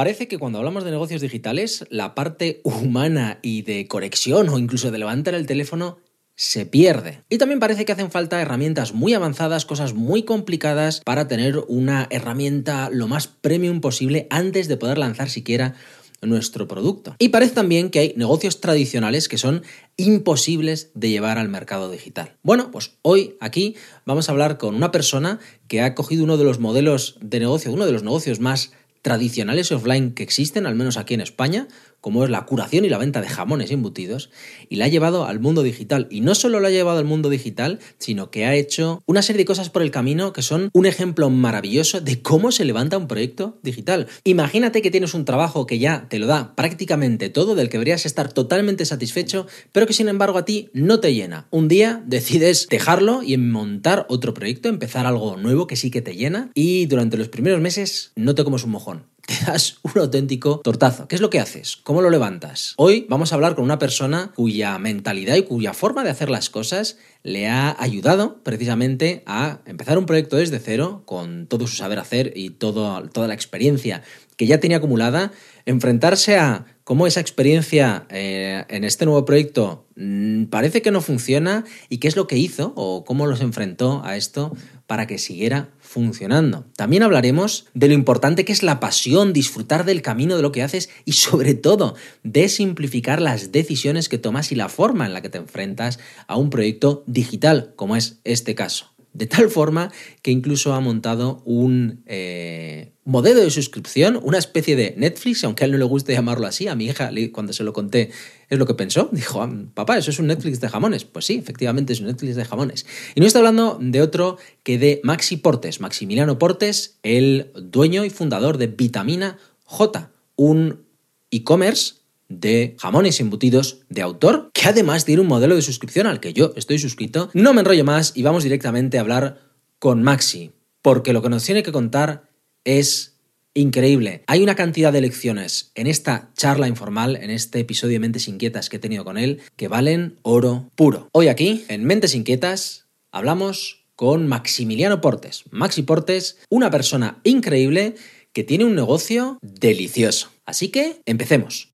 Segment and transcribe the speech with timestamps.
[0.00, 4.90] Parece que cuando hablamos de negocios digitales, la parte humana y de conexión o incluso
[4.90, 5.98] de levantar el teléfono
[6.34, 7.22] se pierde.
[7.28, 12.06] Y también parece que hacen falta herramientas muy avanzadas, cosas muy complicadas para tener una
[12.08, 15.74] herramienta lo más premium posible antes de poder lanzar siquiera
[16.22, 17.14] nuestro producto.
[17.18, 19.62] Y parece también que hay negocios tradicionales que son
[19.98, 22.36] imposibles de llevar al mercado digital.
[22.42, 23.76] Bueno, pues hoy aquí
[24.06, 27.70] vamos a hablar con una persona que ha cogido uno de los modelos de negocio,
[27.70, 28.72] uno de los negocios más
[29.02, 31.68] tradicionales offline que existen, al menos aquí en España,
[32.00, 34.30] como es la curación y la venta de jamones embutidos,
[34.68, 36.06] y la ha llevado al mundo digital.
[36.10, 39.40] Y no solo la ha llevado al mundo digital, sino que ha hecho una serie
[39.40, 43.08] de cosas por el camino que son un ejemplo maravilloso de cómo se levanta un
[43.08, 44.06] proyecto digital.
[44.24, 48.06] Imagínate que tienes un trabajo que ya te lo da prácticamente todo, del que deberías
[48.06, 51.46] estar totalmente satisfecho, pero que sin embargo a ti no te llena.
[51.50, 56.14] Un día decides dejarlo y montar otro proyecto, empezar algo nuevo que sí que te
[56.14, 60.58] llena, y durante los primeros meses no te comes un mojón te das un auténtico
[60.58, 61.06] tortazo.
[61.06, 61.76] ¿Qué es lo que haces?
[61.76, 62.74] ¿Cómo lo levantas?
[62.76, 66.50] Hoy vamos a hablar con una persona cuya mentalidad y cuya forma de hacer las
[66.50, 72.00] cosas le ha ayudado precisamente a empezar un proyecto desde cero con todo su saber
[72.00, 74.02] hacer y toda la experiencia
[74.36, 75.32] que ya tenía acumulada,
[75.66, 81.64] enfrentarse a cómo esa experiencia eh, en este nuevo proyecto mm, parece que no funciona
[81.88, 85.68] y qué es lo que hizo o cómo los enfrentó a esto para que siguiera
[85.90, 86.66] funcionando.
[86.76, 90.62] También hablaremos de lo importante que es la pasión, disfrutar del camino de lo que
[90.62, 95.20] haces y sobre todo de simplificar las decisiones que tomas y la forma en la
[95.20, 100.30] que te enfrentas a un proyecto digital como es este caso de tal forma que
[100.30, 105.72] incluso ha montado un eh, modelo de suscripción, una especie de Netflix, aunque a él
[105.72, 108.10] no le guste llamarlo así, a mi hija cuando se lo conté
[108.48, 111.04] es lo que pensó, dijo, ah, papá, eso es un Netflix de jamones.
[111.04, 112.86] Pues sí, efectivamente es un Netflix de jamones.
[113.14, 118.10] Y no está hablando de otro que de Maxi Portes, Maximiliano Portes, el dueño y
[118.10, 120.84] fundador de Vitamina J, un
[121.30, 121.99] e-commerce
[122.30, 126.54] de jamones embutidos de autor, que además tiene un modelo de suscripción al que yo
[126.56, 127.28] estoy suscrito.
[127.34, 129.42] No me enrollo más y vamos directamente a hablar
[129.78, 132.30] con Maxi, porque lo que nos tiene que contar
[132.64, 133.18] es
[133.54, 134.22] increíble.
[134.26, 138.68] Hay una cantidad de lecciones en esta charla informal, en este episodio de Mentes Inquietas
[138.68, 141.08] que he tenido con él, que valen oro puro.
[141.12, 145.44] Hoy aquí, en Mentes Inquietas, hablamos con Maximiliano Portes.
[145.50, 147.96] Maxi Portes, una persona increíble
[148.32, 150.30] que tiene un negocio delicioso.
[150.46, 151.69] Así que, empecemos.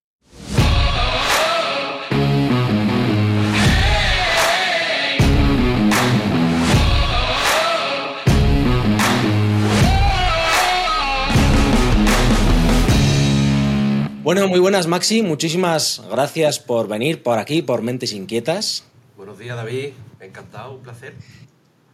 [14.26, 18.82] Bueno, muy buenas Maxi, muchísimas gracias por venir por aquí, por Mentes Inquietas.
[19.16, 21.14] Buenos días David, encantado, un placer.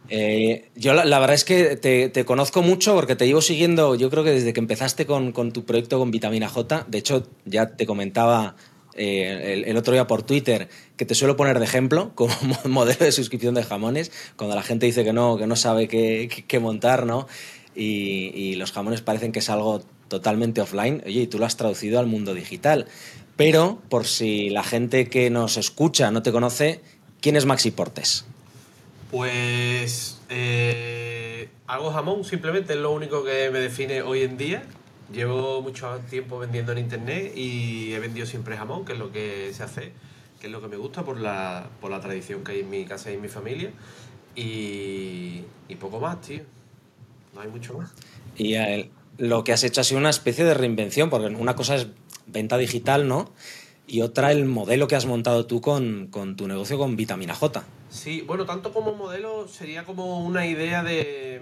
[0.09, 4.23] Eh, yo la, verdad es que te, conozco mucho porque te llevo siguiendo, yo creo
[4.23, 8.55] que desde que empezaste con, tu proyecto con Vitamina J, de hecho ya te comentaba
[8.95, 12.33] eh, el, otro día por Twitter que te suelo poner de ejemplo como
[12.65, 16.59] modelo de suscripción de jamones, cuando la gente dice que no, que no sabe qué,
[16.59, 17.27] montar, ¿no?
[17.75, 19.83] y, los jamones parecen que es algo
[20.13, 22.85] totalmente offline, oye, y tú lo has traducido al mundo digital.
[23.35, 26.81] Pero, por si la gente que nos escucha no te conoce,
[27.19, 28.25] ¿quién es Maxi Portes?
[29.09, 34.63] Pues eh, hago jamón, simplemente es lo único que me define hoy en día.
[35.11, 39.51] Llevo mucho tiempo vendiendo en internet y he vendido siempre jamón, que es lo que
[39.51, 39.93] se hace,
[40.39, 42.85] que es lo que me gusta por la, por la tradición que hay en mi
[42.85, 43.71] casa y en mi familia.
[44.35, 46.43] Y, y poco más, tío.
[47.33, 47.91] No hay mucho más.
[48.37, 51.55] Y a él, lo que has hecho ha sido una especie de reinvención, porque una
[51.55, 51.87] cosa es
[52.25, 53.31] venta digital, ¿no?
[53.85, 57.63] Y otra el modelo que has montado tú con, tu negocio con Vitamina J.
[57.89, 61.41] Sí, bueno, tanto como modelo sería como una idea de...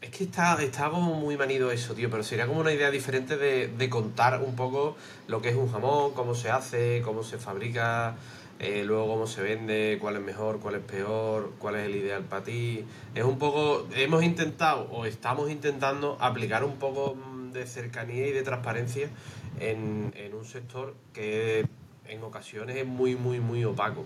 [0.00, 3.36] Es que está, está como muy manido eso, tío, pero sería como una idea diferente
[3.36, 4.96] de, de contar un poco
[5.28, 8.16] lo que es un jamón, cómo se hace, cómo se fabrica,
[8.62, 12.22] eh, luego cómo se vende, cuál es mejor, cuál es peor, cuál es el ideal
[12.22, 12.84] para ti.
[13.12, 18.30] Es un poco, hemos intentado o estamos intentando aplicar un poco mm, de cercanía y
[18.30, 19.10] de transparencia
[19.58, 21.66] en, un sector que
[22.06, 24.04] en ocasiones es muy, muy, muy opaco.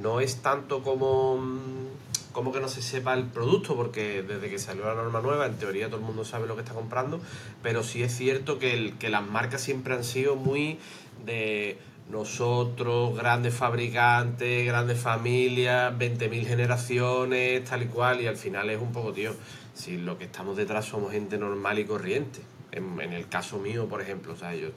[0.00, 4.60] No es tanto como, mm, como que no se sepa el producto, porque desde que
[4.60, 7.20] salió la norma nueva, en teoría todo el mundo sabe lo que está comprando,
[7.60, 10.78] pero sí es cierto que, que las marcas siempre han sido muy
[11.26, 11.76] de
[12.10, 18.92] nosotros, grandes fabricantes, grandes familias, 20.000 generaciones, tal y cual, y al final es un
[18.92, 19.32] poco, tío,
[19.74, 22.40] si lo que estamos detrás somos gente normal y corriente.
[22.72, 24.68] En, el caso mío, por ejemplo, o sea, yo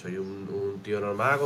[0.00, 1.38] soy un, tío normal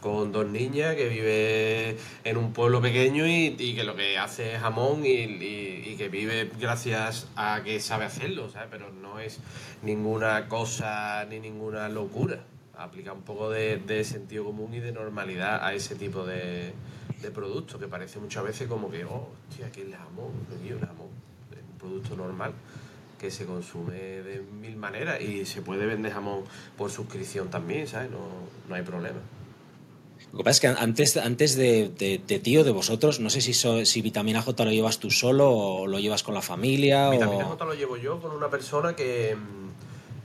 [0.00, 4.60] con, dos niñas que vive en un pueblo pequeño y, que lo que hace es
[4.60, 8.68] jamón y, que vive gracias a que sabe hacerlo, ¿sabes?
[8.70, 9.40] Pero no es
[9.82, 12.44] ninguna cosa ni ninguna locura.
[12.78, 16.72] Aplica un poco de, sentido común y de normalidad a ese tipo de,
[17.20, 20.80] de producto que parece muchas veces como que, oh, hostia, aquí es jamón, aquí es
[20.80, 21.08] jamón.
[21.50, 22.52] Es un producto normal
[23.18, 26.44] que se consume de mil maneras y se puede vender jamón
[26.76, 28.10] por suscripción también, ¿sabes?
[28.10, 28.18] No,
[28.68, 29.18] no hay problema.
[30.32, 33.40] Lo que pasa es que antes, antes de, de, de ti de vosotros, no sé
[33.40, 37.10] si, si Vitamina J lo llevas tú solo o lo llevas con la familia.
[37.10, 39.36] Vitamina J lo llevo yo con una persona que,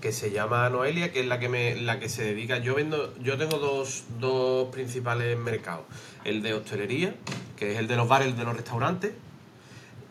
[0.04, 2.58] que se llama Noelia, que es la que, me, la que se dedica.
[2.58, 5.86] Yo vendo, yo tengo dos, dos principales mercados.
[6.26, 7.16] El de hostelería,
[7.56, 9.14] que es el de los bares, el de los restaurantes,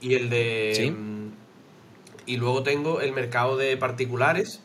[0.00, 0.94] y el de...
[2.24, 4.62] Y luego tengo el mercado de particulares,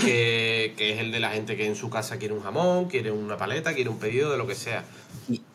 [0.00, 3.36] que, es el de la gente que en su casa quiere un jamón, quiere una
[3.36, 4.86] paleta, quiere un pedido de lo que sea.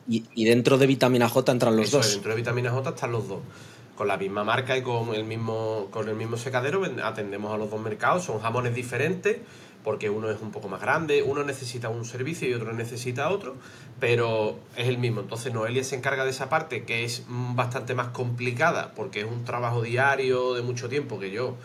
[0.07, 2.12] Y, dentro de vitamina J entran los dos.
[2.12, 3.39] dentro de vitamina J están los dos.
[4.01, 7.69] Con la misma marca y con el mismo, con el mismo secadero atendemos a los
[7.69, 8.24] dos mercados.
[8.24, 9.38] Son jamones diferentes
[9.83, 13.57] porque uno es un poco más grande, uno necesita un servicio y otro necesita otro,
[14.00, 15.21] pero es el mismo.
[15.21, 19.45] Entonces Noelia se encarga de esa parte que es bastante más complicada porque es un
[19.45, 21.57] trabajo diario de mucho tiempo que yo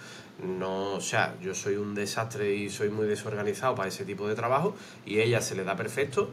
[0.46, 4.34] no, o sea, yo soy un desastre y soy muy desorganizado para ese tipo de
[4.34, 6.28] trabajo y ella se le da perfecto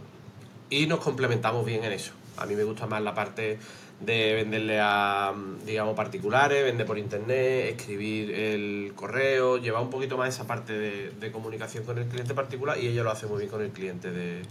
[0.70, 2.12] y nos complementamos bien en eso.
[2.36, 3.60] A mí me gusta más la parte
[4.06, 5.34] de venderle a,
[5.66, 11.32] digamos, particulares, vender por internet, escribir el correo, llevar un poquito más esa parte de,
[11.32, 14.42] comunicación con el cliente particular y ella lo hace muy bien con el cliente de,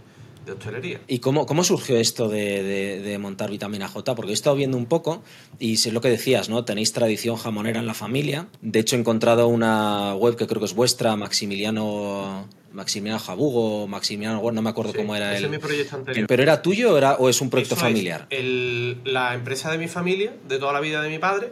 [0.51, 0.99] hostelería.
[1.07, 4.15] ¿Y cómo, cómo surgió esto de, montar Vitamina J?
[4.15, 5.23] Porque he estado viendo un poco
[5.59, 6.65] y sé lo que decías, ¿no?
[6.65, 8.47] Tenéis tradición jamonera en la familia.
[8.61, 14.51] De hecho, he encontrado una web que creo que es vuestra, Maximiliano Maximiliano Jabugo, Maximiliano,
[14.51, 16.27] no me acuerdo cómo era ese Es mi proyecto anterior.
[16.27, 18.27] ¿Pero era tuyo o, era, o es un proyecto familiar?
[18.29, 21.51] la empresa de mi familia, de toda la vida de mi padre,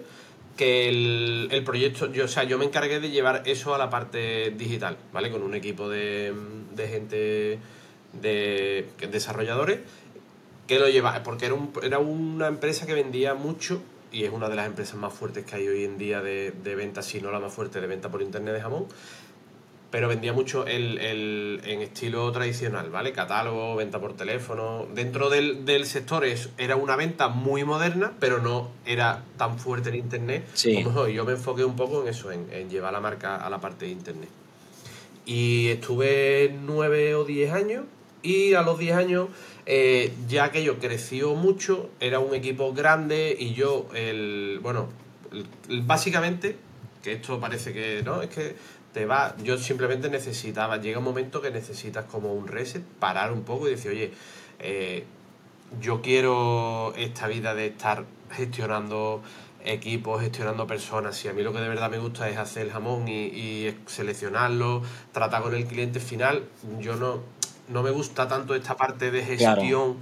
[0.58, 4.52] que el, proyecto, yo, o sea, yo me encargué de llevar eso a la parte
[4.52, 5.30] digital, ¿vale?
[5.30, 6.34] Con un equipo de,
[6.76, 7.60] gente,
[8.14, 9.80] de, desarrolladores,
[10.68, 13.82] que lo llevaba, porque era, era una empresa que vendía mucho
[14.12, 16.76] y es una de las empresas más fuertes que hay hoy en día de, de
[16.76, 18.88] venta, si no la más fuerte de venta por internet de jamón
[19.92, 23.12] pero vendía mucho el, el, en estilo tradicional, ¿vale?
[23.12, 24.88] Catálogo, venta por teléfono.
[24.96, 29.90] Dentro del, del sector es, era una venta muy moderna, pero no era tan fuerte
[29.90, 30.46] en Internet
[30.84, 31.14] como hoy.
[31.16, 33.86] Yo me enfoqué un poco en eso, en, en, llevar la marca a la parte
[33.86, 34.30] de Internet.
[35.26, 37.84] Y estuve nueve o diez años
[38.24, 39.28] y a los diez años,
[39.66, 44.90] eh, ya aquello creció mucho, era un equipo grande y yo, el, bueno,
[45.84, 46.56] básicamente,
[47.04, 48.56] que esto parece que no, es que
[48.94, 53.44] te va, yo simplemente necesitaba, llega un momento que necesitas como un reset, parar un
[53.44, 54.12] poco y decir, oye,
[54.60, 55.06] eh,
[55.80, 59.22] yo quiero esta vida de estar gestionando
[59.64, 61.24] equipos, gestionando personas.
[61.24, 64.82] Y a mí lo que de verdad me gusta es hacer el jamón y, seleccionarlo,
[65.12, 66.44] tratar con el cliente final.
[66.80, 67.22] Yo no,
[67.70, 69.98] no me gusta tanto esta parte de gestión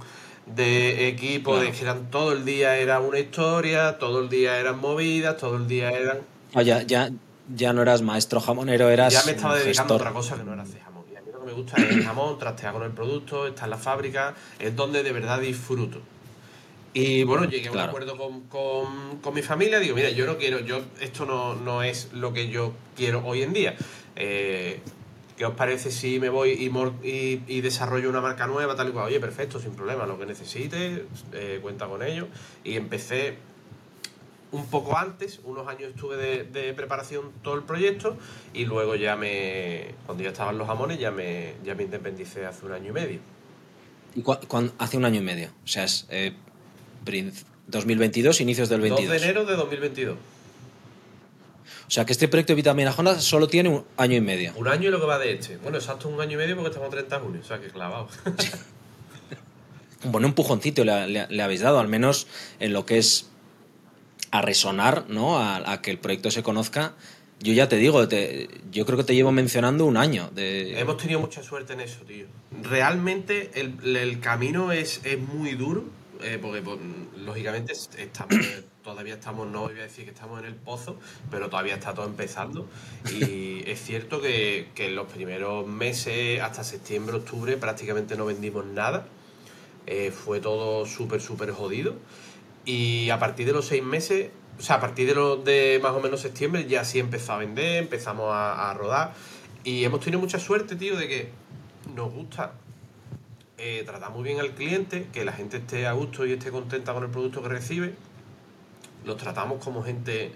[0.46, 4.80] de equipo, de que eran todo el día era una historia, todo el día eran
[4.80, 6.18] movidas, todo el día eran.
[6.54, 7.10] ya, ya,
[7.54, 9.12] ya no eras maestro jamonero, eras.
[9.12, 11.04] Ya me estaba dedicando a otra cosa que no era hacer jamón.
[11.12, 13.64] Y a mí lo que me gusta es el jamón, trastear con el producto, estar
[13.64, 16.00] en la fábrica, es donde de verdad disfruto.
[16.92, 20.80] Y bueno, llegué a un acuerdo con, mi familia, digo, mira, yo no quiero, yo
[21.00, 23.76] esto no, no es lo que yo quiero hoy en día.
[24.16, 24.80] Eh,
[25.36, 29.06] ¿Qué os parece si me voy y, y, desarrollo una marca nueva, tal y cual?
[29.06, 31.00] Oye, perfecto, sin problema, lo que necesites,
[31.32, 32.28] eh, cuenta con ello.
[32.62, 33.38] Y empecé
[34.52, 38.16] un poco antes, unos años estuve de, preparación todo el proyecto
[38.52, 42.66] y luego ya me, cuando ya estaban los jamones, ya me, ya me independicé hace
[42.66, 43.20] un año y medio.
[44.14, 44.24] ¿Y
[44.78, 45.50] hace un año y medio?
[45.64, 46.06] O sea, es
[47.68, 49.08] 2022, eh, inicios del 22.
[49.08, 50.16] 2 de enero de 2022.
[50.16, 54.52] O sea, que este proyecto de Vitamina Honda solo tiene un año y medio.
[54.56, 55.56] Un año y lo que va de este.
[55.56, 58.08] Bueno, exacto un año y medio porque estamos 30 de junio, o sea, que clavado.
[60.04, 62.26] un buen empujoncito le habéis dado, al menos
[62.58, 63.29] en lo que es
[64.30, 65.38] a resonar, ¿no?
[65.38, 66.94] A, que el proyecto se conozca.
[67.40, 68.06] Yo ya te digo,
[68.70, 70.30] yo creo que te llevo mencionando un año.
[70.34, 70.78] De...
[70.78, 72.26] Hemos tenido mucha suerte en eso, tío.
[72.62, 75.84] Realmente el, camino es, es, muy duro,
[76.22, 76.78] eh, porque pues,
[77.16, 78.36] lógicamente estamos,
[78.84, 80.98] todavía estamos, no voy a decir que estamos en el pozo,
[81.30, 82.68] pero todavía está todo empezando.
[83.10, 88.66] Y es cierto que, que en los primeros meses, hasta septiembre, octubre, prácticamente no vendimos
[88.66, 89.06] nada.
[89.86, 91.94] Eh, fue todo súper, súper jodido.
[92.64, 95.92] Y a partir de los seis meses, o sea, a partir de, lo, de más
[95.92, 99.14] o menos septiembre, ya sí empezó a vender, empezamos a, rodar.
[99.64, 101.30] Y hemos tenido mucha suerte, tío, de que
[101.94, 102.52] nos gusta
[103.58, 106.92] eh, tratar muy bien al cliente, que la gente esté a gusto y esté contenta
[106.92, 107.94] con el producto que recibe.
[109.04, 110.32] Los tratamos como gente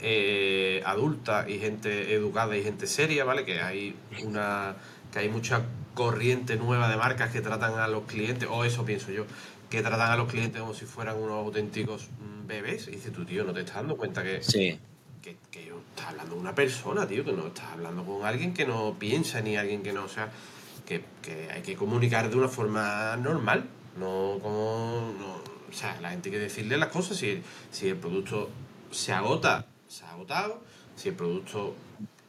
[0.00, 3.44] eh, adulta y gente educada y gente seria, ¿vale?
[3.44, 4.76] Que hay una
[5.14, 5.62] que hay mucha
[5.94, 9.24] corriente nueva de marcas que tratan a los clientes, o eso pienso yo,
[9.70, 12.88] que tratan a los clientes como si fueran unos auténticos mm, bebés.
[12.88, 14.78] Y dice, tu tío, ¿no te estás dando cuenta que, sí.
[15.22, 17.24] que, que estás hablando de una persona, tío?
[17.24, 20.30] Que no estás hablando con alguien que no piensa ni alguien que no, o sea,
[20.86, 23.64] que, que hay que comunicar de una forma normal,
[23.98, 25.12] no como...
[25.68, 28.50] o sea, la gente hay que decirle las cosas, si, si el producto
[28.90, 30.62] se agota, se ha agotado,
[30.96, 31.74] si el producto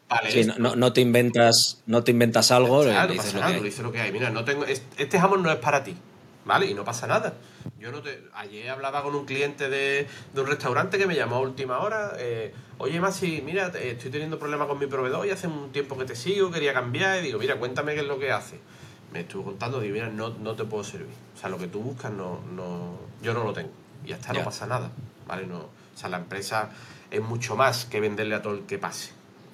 [0.08, 3.80] Vale, sí, no, no, te inventas, no te inventas algo, claro, dices, lo que dices
[3.80, 4.12] lo que hay.
[4.12, 5.96] Mira, no tengo, este jamón no es para ti,
[6.46, 6.68] ¿vale?
[6.68, 7.34] Y no pasa nada.
[7.80, 11.38] Yo no te, ayer hablaba con un cliente de, de un restaurante que me llamó
[11.38, 12.14] a última hora.
[12.18, 16.04] Eh, Oye, Masi, mira, estoy teniendo problemas con mi proveedor y hace un tiempo que
[16.04, 17.20] te sigo, quería cambiar.
[17.20, 18.60] Y digo, mira, cuéntame qué es lo que hace.
[19.14, 21.16] Me estuvo contando, digo, mira, no, no te puedo servir.
[21.36, 23.72] O sea, lo que tú buscas, no, no, yo no lo tengo.
[24.06, 24.92] Y hasta no pasa nada,
[25.26, 25.48] ¿vale?
[25.48, 26.70] No, o sea, la empresa
[27.10, 29.12] es mucho más que venderle a todo el que pase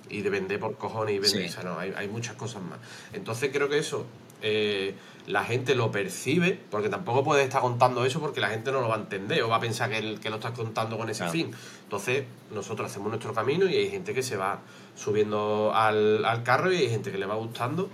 [0.10, 1.48] y de vender por cojones y vender.
[1.48, 2.80] O sea, no, hay, hay, muchas cosas más.
[3.14, 4.06] Entonces creo que eso
[4.42, 4.96] eh,
[5.28, 8.90] la gente lo percibe, porque tampoco puedes estar contando eso porque la gente no lo
[8.90, 11.52] va a entender o va a pensar que, que lo estás contando con ese fin.
[11.84, 14.60] Entonces nosotros hacemos nuestro camino y hay gente que se va
[14.96, 17.90] subiendo al, al, carro y hay gente que le va gustando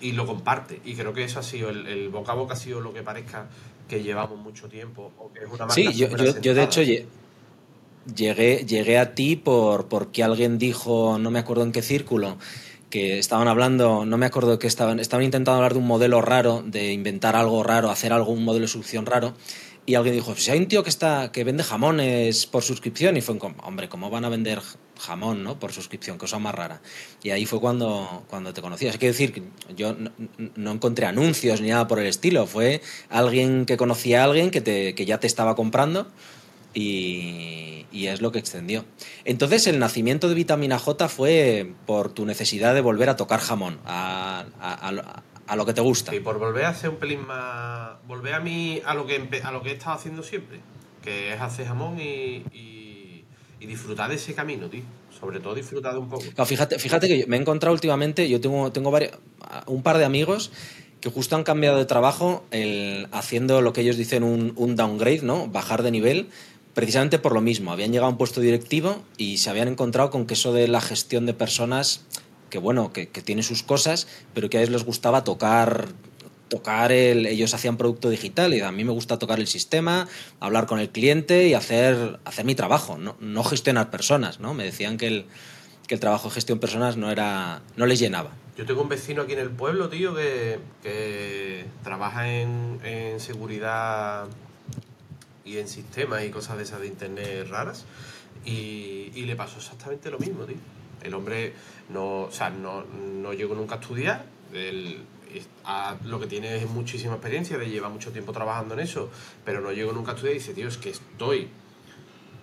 [0.00, 0.80] y lo comparte.
[0.84, 3.02] Y creo que eso ha sido, el, el boca a boca ha sido lo que
[3.02, 3.48] parezca
[3.88, 8.64] que llevamos mucho tiempo o que es una Sí, yo, yo, yo de hecho llegué,
[8.64, 12.38] llegué a ti por porque alguien dijo, no me acuerdo en qué círculo,
[12.92, 16.62] que estaban hablando, no me acuerdo que estaban, estaban intentando hablar de un modelo raro,
[16.62, 19.32] de inventar algo raro, hacer algo, un modelo de solución raro,
[19.86, 23.22] y alguien dijo, si hay un tío que está que vende jamones por suscripción, y
[23.22, 24.60] fue hombre, ¿cómo van a vender
[25.00, 25.58] jamón, no?
[25.58, 26.82] Por suscripción, cosa más rara.
[27.22, 28.86] Y ahí fue cuando, cuando te conocí.
[28.86, 29.42] Es que decir
[29.74, 30.12] yo no,
[30.54, 34.60] no, encontré anuncios ni nada por el estilo, fue alguien que conocía a alguien que,
[34.60, 36.08] te, que ya te estaba comprando
[36.74, 38.84] y, y, es lo que extendió.
[39.24, 43.78] Entonces el nacimiento de Vitamina J fue por tu necesidad de volver a tocar jamón,
[43.84, 46.14] a, a, a lo que te gusta.
[46.14, 47.90] Y por volver a hacer un pelín más...
[48.06, 50.60] Volver a mí a lo que, a lo que he estado haciendo siempre,
[51.02, 53.24] que es hacer jamón y, y,
[53.60, 54.82] y disfrutar de ese camino, tío.
[55.18, 56.22] Sobre todo disfrutar de un poco.
[56.22, 59.12] Claro, fíjate, fíjate que me he encontrado últimamente, yo tengo, tengo varios,
[59.66, 60.50] un par de amigos
[61.00, 65.22] que justo han cambiado de trabajo el, haciendo lo que ellos dicen un, un downgrade,
[65.22, 65.48] ¿no?
[65.48, 66.28] Bajar de nivel
[66.74, 67.72] precisamente por lo mismo.
[67.72, 70.80] Habían llegado a un puesto directivo y se habían encontrado con que eso de la
[70.80, 72.04] gestión de personas,
[72.50, 75.88] que bueno, que, tiene sus cosas, pero que a ellos les gustaba tocar
[76.48, 80.06] tocar el, ellos hacían producto digital y a mí me gusta tocar el sistema,
[80.38, 84.52] hablar con el cliente y hacer, hacer mi trabajo, no, no gestionar personas, ¿no?
[84.52, 85.26] Me decían que el,
[85.86, 88.32] que el trabajo de gestión personas no era no les llenaba.
[88.58, 94.26] Yo tengo un vecino aquí en el pueblo, tío, que, que trabaja en, en seguridad
[95.44, 97.84] y en sistemas y cosas de esas de internet raras.
[98.44, 100.56] Y, y, le pasó exactamente lo mismo, tío.
[101.02, 101.52] El hombre
[101.88, 104.24] no, o sea, no, no llegó nunca a estudiar.
[104.52, 105.04] Él,
[105.64, 109.10] a, lo que tiene es muchísima experiencia, de lleva mucho tiempo trabajando en eso,
[109.44, 111.48] pero no llegó nunca a estudiar y dice, tío, es que estoy.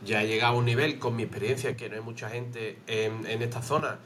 [0.06, 3.26] Ya he llegado a un nivel con mi experiencia, que no hay mucha gente en,
[3.26, 4.00] en esta zona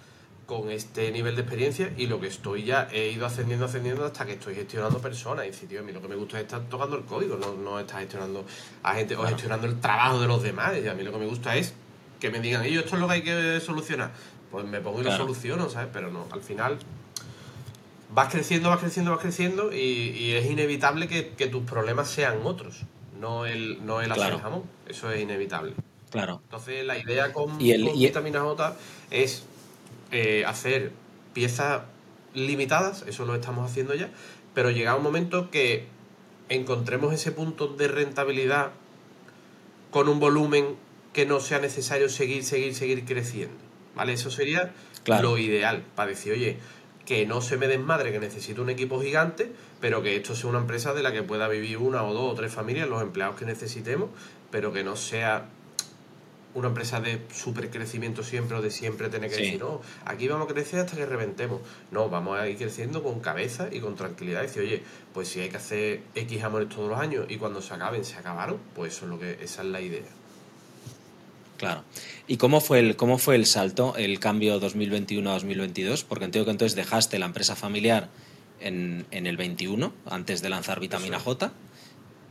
[0.46, 4.26] con este nivel de experiencia y lo que estoy ya he ido ascendiendo, ascendiendo hasta
[4.26, 5.46] que estoy gestionando personas.
[5.46, 7.54] Y dice, tío, a mí lo que me gusta es estar tocando el código, no,
[7.54, 8.46] no estar gestionando
[8.84, 10.74] a gente o gestionando el trabajo de los demás.
[10.84, 11.74] Y a mí lo que me gusta es
[12.20, 14.12] que me digan, ellos, esto es lo que hay que solucionar.
[14.52, 15.18] Pues me pongo y claro.
[15.18, 15.90] lo soluciono, ¿sabes?
[15.92, 16.78] Pero no, al final
[18.14, 22.40] vas creciendo, vas creciendo, vas creciendo y, y es inevitable que, que, tus problemas sean
[22.44, 22.82] otros,
[23.20, 24.40] no el, no el hacer claro.
[24.40, 24.64] jamón.
[24.88, 25.74] Eso es inevitable.
[26.12, 26.42] Claro.
[26.44, 28.76] Entonces la idea con, y el, con y vitamina J
[29.10, 29.44] es
[30.14, 30.92] eh, hacer
[31.34, 31.82] piezas
[32.36, 34.12] limitadas, eso lo estamos haciendo ya,
[34.54, 35.88] pero llega un momento que
[36.50, 38.72] encontremos ese punto de rentabilidad
[39.90, 40.76] con un volumen
[41.14, 43.56] que no sea necesario seguir, seguir, seguir creciendo.
[43.96, 44.14] ¿Vale?
[44.14, 44.72] Eso sería
[45.04, 45.32] claro.
[45.32, 46.58] lo ideal para decir, oye,
[47.06, 49.52] que no se me desmadre, que necesito un equipo gigante,
[49.82, 52.36] pero que esto sea una empresa de la que pueda vivir una o dos o
[52.36, 54.10] tres familias, los empleados que necesitemos,
[54.52, 55.48] pero que no sea
[56.56, 59.42] una empresa de super crecimiento siempre o de siempre tener que sí.
[59.44, 61.62] decir, no, aquí vamos a crecer hasta que reventemos.
[61.92, 64.42] No, vamos a ir creciendo con cabeza y con tranquilidad.
[64.44, 64.84] Y decir, oye,
[65.14, 68.18] pues si hay que hacer X jamones todos los años y cuando se acaben, se
[68.18, 70.04] acabaron, pues eso es lo que, esa es la idea.
[71.58, 71.84] Claro.
[72.28, 76.04] ¿Y cómo fue el, cómo fue el salto, el cambio 2021 a 2022?
[76.04, 78.10] Porque entiendo que entonces dejaste la empresa familiar
[78.60, 81.20] en, en el 21, antes de lanzar Vitamina.
[81.20, 81.52] J.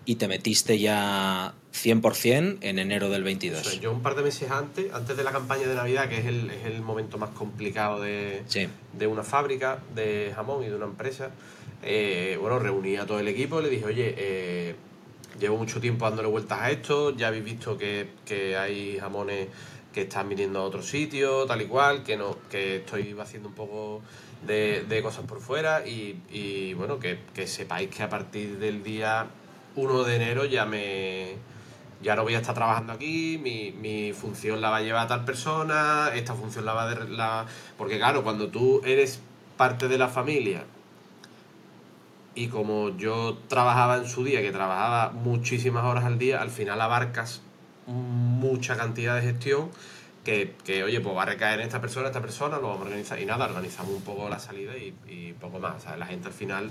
[0.04, 3.80] y te metiste ya 100% en enero del 22.
[3.80, 6.50] yo un par de meses antes, antes de la campaña de Navidad, que es el,
[6.50, 8.42] es el momento más complicado de,
[8.92, 11.30] de, una fábrica de jamón y de una empresa,
[11.82, 14.74] eh, bueno, reuní a todo el equipo y le dije, oye, eh,
[15.38, 19.48] llevo mucho tiempo dándole vueltas a esto, ya habéis visto que, que hay jamones
[19.92, 23.54] que están viniendo a otro sitio, tal y cual, que, no, que estoy haciendo un
[23.54, 24.02] poco
[24.46, 28.82] de, de cosas por fuera y, y bueno, que, que sepáis que a partir del
[28.82, 29.28] día
[29.76, 31.36] 1 de enero ya me
[32.02, 35.08] ya no voy a estar trabajando aquí, mi, mi, función la va a llevar a
[35.08, 36.94] tal persona, esta función la va a...
[37.04, 37.46] La...
[37.78, 39.20] Porque claro, cuando tú eres
[39.56, 40.64] parte de la familia
[42.34, 46.80] y como yo trabajaba en su día, que trabajaba muchísimas horas al día, al final
[46.80, 47.42] abarcas
[47.86, 49.70] mucha cantidad de gestión
[50.24, 52.84] que, que oye, pues va a recaer en esta persona, esta persona, lo vamos a
[52.84, 55.84] organizar y nada, organizamos un poco la salida y, y poco más.
[55.96, 56.70] la gente al final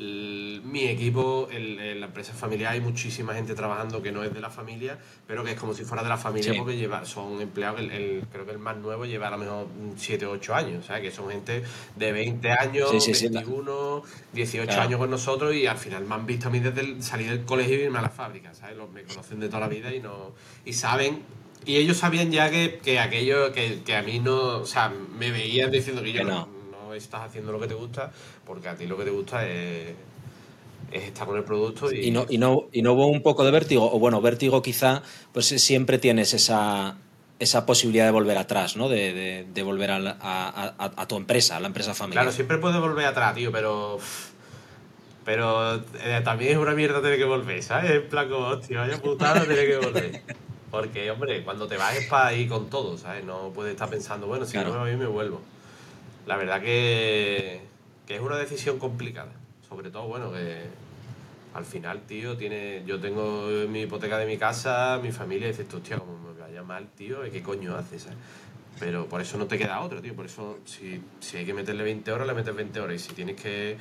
[0.00, 4.48] mi equipo, en la empresa familiar, hay muchísima gente trabajando que no es de la
[4.48, 8.24] familia, pero que es como si fuera de la familia porque lleva, son empleados, el,
[8.32, 9.66] creo que el más nuevo lleva a lo mejor
[9.96, 11.02] 7 o 8 años, ¿sabes?
[11.02, 11.62] Que son gente
[11.96, 14.02] de 20 años, 21,
[14.32, 17.44] 18 años con nosotros y al final me han visto a mí desde salir del
[17.44, 18.78] colegio y irme a la fábrica, ¿sabes?
[18.78, 20.32] Los, me conocen de toda la vida y no
[20.64, 21.22] y saben
[21.66, 25.30] y ellos sabían ya que, que aquello que, que, a mí no, o sea, me
[25.30, 26.59] veían diciendo que yo no
[27.02, 28.10] estás haciendo lo que te gusta,
[28.44, 29.94] porque a ti lo que te gusta es,
[30.92, 31.92] estar con el producto.
[31.92, 32.10] Y...
[32.10, 35.02] no, y, no, y no hubo un poco de vértigo, o bueno, vértigo quizá,
[35.32, 36.96] pues siempre tienes esa,
[37.38, 38.88] esa posibilidad de volver atrás, ¿no?
[38.88, 42.24] De, de, volver a, a, tu empresa, a la empresa familiar.
[42.24, 43.98] Claro, siempre puedes volver atrás, tío, pero.
[45.24, 47.90] Pero eh, también es una mierda tener que volver, ¿sabes?
[47.90, 50.22] En plan como, hostia, vaya putada tener que volver.
[50.70, 53.24] Porque, hombre, cuando te vas es para ir con todo, ¿sabes?
[53.24, 55.40] No puedes estar pensando, bueno, si no me voy, me vuelvo
[56.26, 57.60] la verdad que,
[58.08, 59.32] es una decisión complicada.
[59.68, 60.62] Sobre todo, bueno, que
[61.54, 65.72] al final, tío, tiene, yo tengo mi hipoteca de mi casa, mi familia, y dices,
[65.72, 68.08] hostia, como me vaya mal, tío, ¿qué coño haces?
[68.80, 70.14] Pero por eso no te queda otro, tío.
[70.14, 72.96] Por eso, si, si hay que meterle 20 horas, le metes 20 horas.
[72.96, 73.76] Y si tienes que,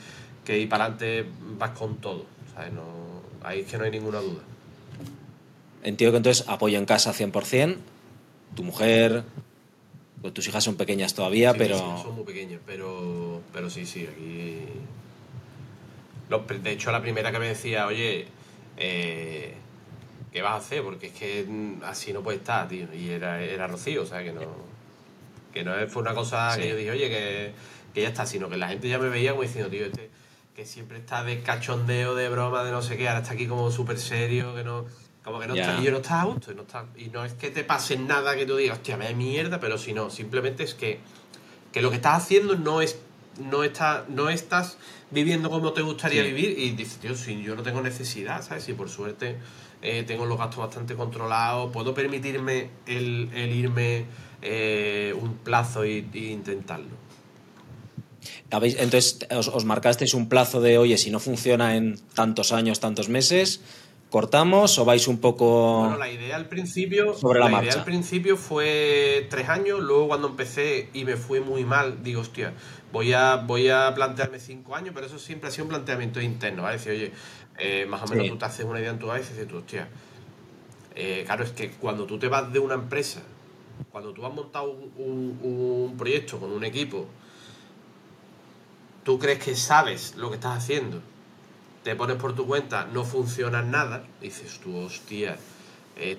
[0.48, 1.26] ir para adelante,
[1.58, 2.26] vas con todo.
[2.54, 2.74] ¿sabes?
[2.74, 2.84] No,
[3.42, 4.42] ahí es que no hay ninguna duda.
[5.84, 7.78] Entiendo que entonces apoyo en casa 100%.
[8.56, 9.24] Tu mujer,
[10.22, 11.78] pues tus hijas son pequeñas todavía, pero...
[11.78, 14.64] son muy pequeñas, pero, pero sí, sí, aquí...
[16.62, 18.28] De hecho, la primera que me decía, oye,
[18.78, 19.56] eh,
[20.32, 20.84] ¿qué vas a hacer?
[20.84, 21.48] Porque es que
[21.84, 22.88] así no puede estar, tío.
[22.94, 24.70] Y era, era Rocío, o sea, que no...
[25.52, 27.52] Que no fue una cosa que yo dije, oye, que,
[27.96, 30.10] que ya está, sino que la gente ya me veía como diciendo, tío, este
[30.60, 33.72] que siempre está de cachondeo, de broma, de no sé qué, ahora está aquí como
[33.72, 34.88] súper serio, que no...
[35.30, 36.52] Como que no está, y yo no estás a gusto.
[36.52, 39.06] Y no, está, y no es que te pase nada que tú digas, hostia, me
[39.06, 41.00] da mierda, pero si no, simplemente es que,
[41.72, 42.98] que lo que estás haciendo no es
[43.40, 44.78] no, está, no estás
[45.12, 48.64] viviendo como te gustaría vivir y dices, tío, si yo no tengo necesidad, ¿sabes?
[48.64, 49.38] Si por suerte
[49.82, 54.06] eh, tengo los gastos bastante controlados, puedo permitirme el, el irme
[54.42, 57.10] eh, un plazo e intentarlo.
[58.52, 63.08] Entonces, os, os, marcasteis un plazo de, oye, si no funciona en tantos años, tantos
[63.08, 63.62] meses,
[64.10, 65.82] ¿Cortamos o vais un poco.?
[65.82, 67.14] Bueno, la idea al principio.
[67.14, 69.80] Sobre la, la idea al principio fue tres años.
[69.82, 72.54] Luego, cuando empecé y me fue muy mal, digo, hostia,
[72.92, 76.64] voy a, voy a plantearme cinco años, pero eso siempre ha sido un planteamiento interno.
[76.64, 76.78] ¿vale?
[76.78, 77.12] Decir, oye,
[77.60, 79.58] eh, más o menos tú te haces una idea en tu cabeza y dices, tú,
[79.58, 79.88] hostia.
[80.96, 83.22] Eh, claro, es que cuando tú te vas de una empresa,
[83.92, 87.06] cuando tú has montado un, un proyecto con un equipo,
[89.04, 91.00] tú crees que sabes lo que estás haciendo
[91.84, 95.38] te pones por tu cuenta, no funciona nada, dices tú, hostia.
[95.98, 96.18] Eh,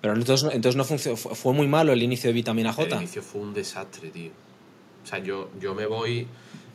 [0.00, 2.96] pero entonces, entonces no funcionó, fue muy malo el inicio de Vitamina J.
[2.96, 4.30] El inicio fue un desastre, tío.
[5.02, 6.26] O sea, yo, yo me voy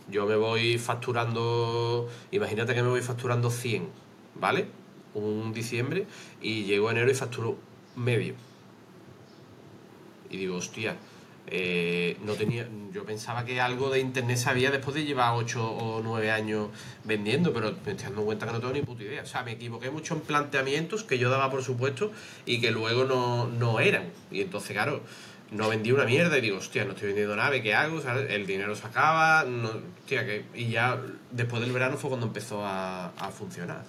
[0.10, 3.88] yo me voy facturando, imagínate que me voy facturando 100,
[4.36, 4.68] ¿vale?
[5.16, 6.06] Un diciembre
[6.42, 7.58] y llego enero y facturo
[7.96, 8.36] medio.
[10.30, 10.96] Y digo, hostia,
[11.48, 16.02] eh, no tenía, yo pensaba que algo de internet sabía después de llevar 8 o
[16.02, 16.70] 9 años
[17.04, 19.22] vendiendo, pero me estoy dando cuenta que no tengo ni puta idea.
[19.22, 22.12] O sea, me equivoqué mucho en planteamientos que yo daba por supuesto
[22.46, 24.06] y que luego no, no eran.
[24.32, 25.02] Y entonces, claro,
[25.52, 28.02] no vendí una mierda y digo, hostia, no estoy vendiendo nada, ¿qué hago?
[28.02, 30.46] el dinero se acaba, no, hostia, que...
[30.56, 31.00] y ya
[31.32, 33.84] después del verano fue cuando empezó a, funcionar.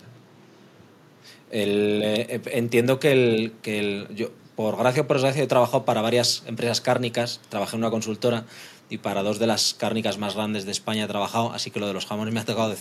[1.51, 5.85] El, eh, entiendo que el, que el yo por gracia o por desgracia, he trabajado
[5.85, 8.47] para varias empresas cárnicas, trabajé en una consultora
[8.89, 11.87] y para dos de las cárnicas más grandes de España he trabajado, así que lo
[11.87, 12.75] de los jamones me ha tocado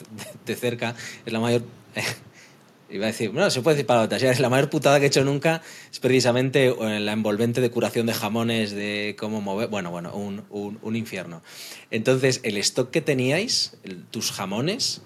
[0.45, 0.95] de, cerca.
[1.25, 1.63] Es la mayor.
[2.89, 4.23] iba a decir, bueno, se puede decir para otras.
[4.23, 5.61] Es la mayor putada que he hecho nunca
[5.91, 9.67] es precisamente eh, la envolvente de curación de jamones, de cómo mover.
[9.67, 11.41] Bueno, bueno, un infierno.
[11.91, 13.75] Entonces, el stock que teníais,
[14.11, 15.01] tus jamones,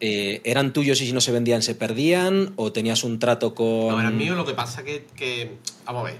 [0.00, 2.52] eh, ¿eran tuyos y si no se vendían se perdían?
[2.56, 3.88] ¿O tenías un trato con.?
[3.88, 5.56] No, eran míos, lo que pasa que, que.
[5.84, 6.18] Vamos a ver.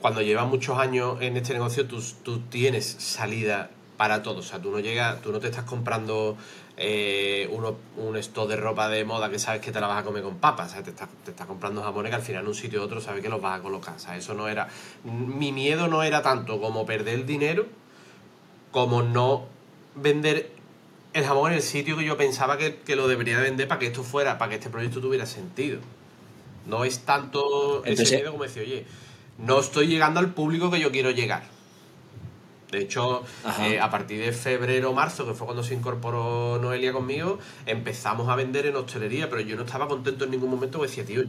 [0.00, 4.40] Cuando llevas muchos años en este negocio, tú, tú tienes salida para todo.
[4.40, 6.36] O sea, tú no llegas, tú no te estás comprando
[6.76, 10.04] eh, uno, un stock de ropa de moda que sabes que te la vas a
[10.04, 10.68] comer con papas.
[10.68, 12.84] O sea, te estás, te estás comprando jamones que al final en un sitio u
[12.84, 13.96] otro sabes que los vas a colocar.
[13.96, 14.68] O sea, eso no era.
[15.04, 17.66] Mi miedo no era tanto como perder el dinero,
[18.70, 19.46] como no
[19.94, 20.53] vender
[21.14, 23.86] el jamón en el sitio que yo pensaba que, que lo debería vender para que
[23.86, 25.78] esto fuera, para que este proyecto tuviera sentido.
[26.66, 28.84] No es tanto Entonces- ese miedo como decir, oye,
[29.38, 31.44] no estoy llegando al público que yo quiero llegar.
[32.70, 33.22] De hecho,
[33.60, 38.28] eh, a partir de febrero o marzo, que fue cuando se incorporó Noelia conmigo, empezamos
[38.28, 41.22] a vender en hostelería, pero yo no estaba contento en ningún momento porque decía, tío,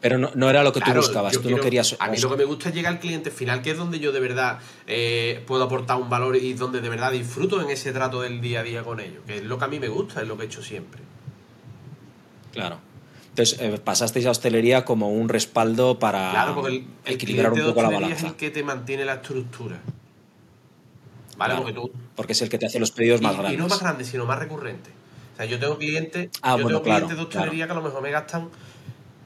[0.00, 1.94] Pero no, no era lo que Claro, tú buscabas, tú quiero- no querías.
[1.98, 4.12] A mí lo que me gusta es llegar al cliente final, que es donde yo
[4.12, 8.22] de verdad eh, puedo aportar un valor y donde de verdad disfruto en ese trato
[8.22, 10.28] del día a día con ellos, que es lo que a mí me gusta, es
[10.28, 11.02] lo que he hecho siempre.
[12.52, 12.78] Claro.
[13.28, 17.60] Entonces, eh, pasasteis a hostelería como un respaldo para Claro, porque el, el equilibrar un
[17.62, 18.16] poco la balanza.
[18.16, 19.80] es el que te mantiene la estructura.
[21.36, 21.54] ¿Vale?
[21.54, 23.54] Claro, Porque tú, porque es el que te hace los pedidos más grandes.
[23.54, 24.92] y no más grandes, sino más recurrentes.
[25.34, 27.82] O sea, yo tengo clientes, Ah, yo bueno, tengo clientes de hostelería que a lo
[27.82, 28.48] mejor me gastan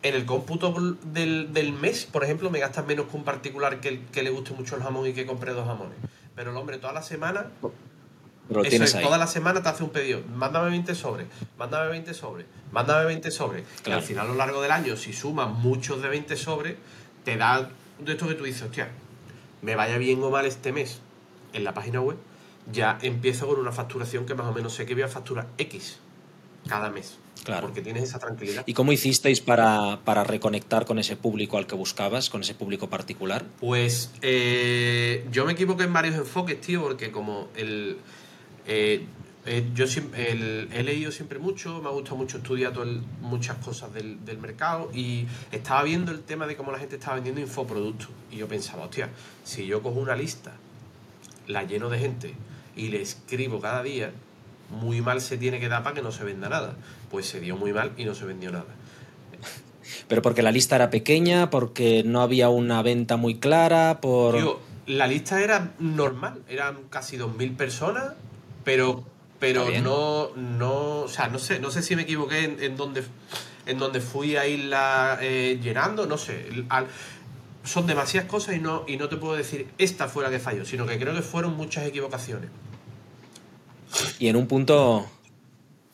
[0.05, 4.05] en el cómputo del, del mes, por ejemplo, me gastan menos que un particular que,
[4.13, 5.97] que le guste mucho el jamón y que compre dos jamones.
[6.37, 7.47] Pero el hombre toda la semana
[8.49, 9.03] Pero lo Eso es, ahí.
[9.03, 10.21] toda la semana te hace un pedido.
[10.35, 13.65] Mándame 20 sobres, mándame 20 sobres, mándame 20 sobres.
[13.87, 16.77] Y al final, a lo largo del año, si sumas muchos de 20 sobres,
[17.25, 18.91] te da de esto que tú dices, hostia,
[19.63, 21.01] me vaya bien o mal este mes
[21.55, 22.19] en la página web,
[22.71, 25.99] ya empiezo con una facturación que más o menos sé que voy a facturar X
[26.69, 27.17] cada mes.
[27.45, 27.67] Claro.
[27.67, 28.65] Porque tienes esa tranquilidad.
[28.67, 32.89] ¿Y cómo hicisteis para, para reconectar con ese público al que buscabas, con ese público
[32.89, 33.45] particular?
[33.61, 37.99] Pues eh, yo me equivoqué en varios enfoques, tío, porque como el...
[38.67, 39.05] eh,
[39.47, 43.59] eh, yo siempre, el- he leído siempre mucho, me ha gustado mucho estudiar el- muchas
[43.59, 47.43] cosas del, del mercado y estaba viendo el tema de cómo la gente estaba vendiendo
[47.43, 48.09] infoproductos.
[48.33, 49.11] Y yo pensaba, hostia,
[49.45, 50.53] si yo cojo una lista,
[51.47, 52.35] la lleno de gente
[52.75, 54.13] y le escribo cada día,
[54.71, 56.75] muy mal se tiene que dar para que no se venda nada.
[57.15, 58.65] Pues se dio muy mal y no se vendió nada.
[60.09, 64.35] Pero porque la lista era pequeña, porque no había una venta muy clara, por...
[64.89, 68.15] La lista era normal, eran casi 2.000 personas,
[68.65, 69.05] pero,
[69.39, 73.05] pero no, no, o sea, no sé, no sé si me equivoqué en, en dónde,
[73.67, 76.49] en dónde fui a irla eh, llenando, no sé.
[76.69, 76.89] al-
[77.63, 80.65] son demasiadas cosas y no, y no te puedo decir esta fue la que falló,
[80.65, 82.51] sino que creo que fueron muchas equivocaciones.
[84.19, 85.07] Y en un punto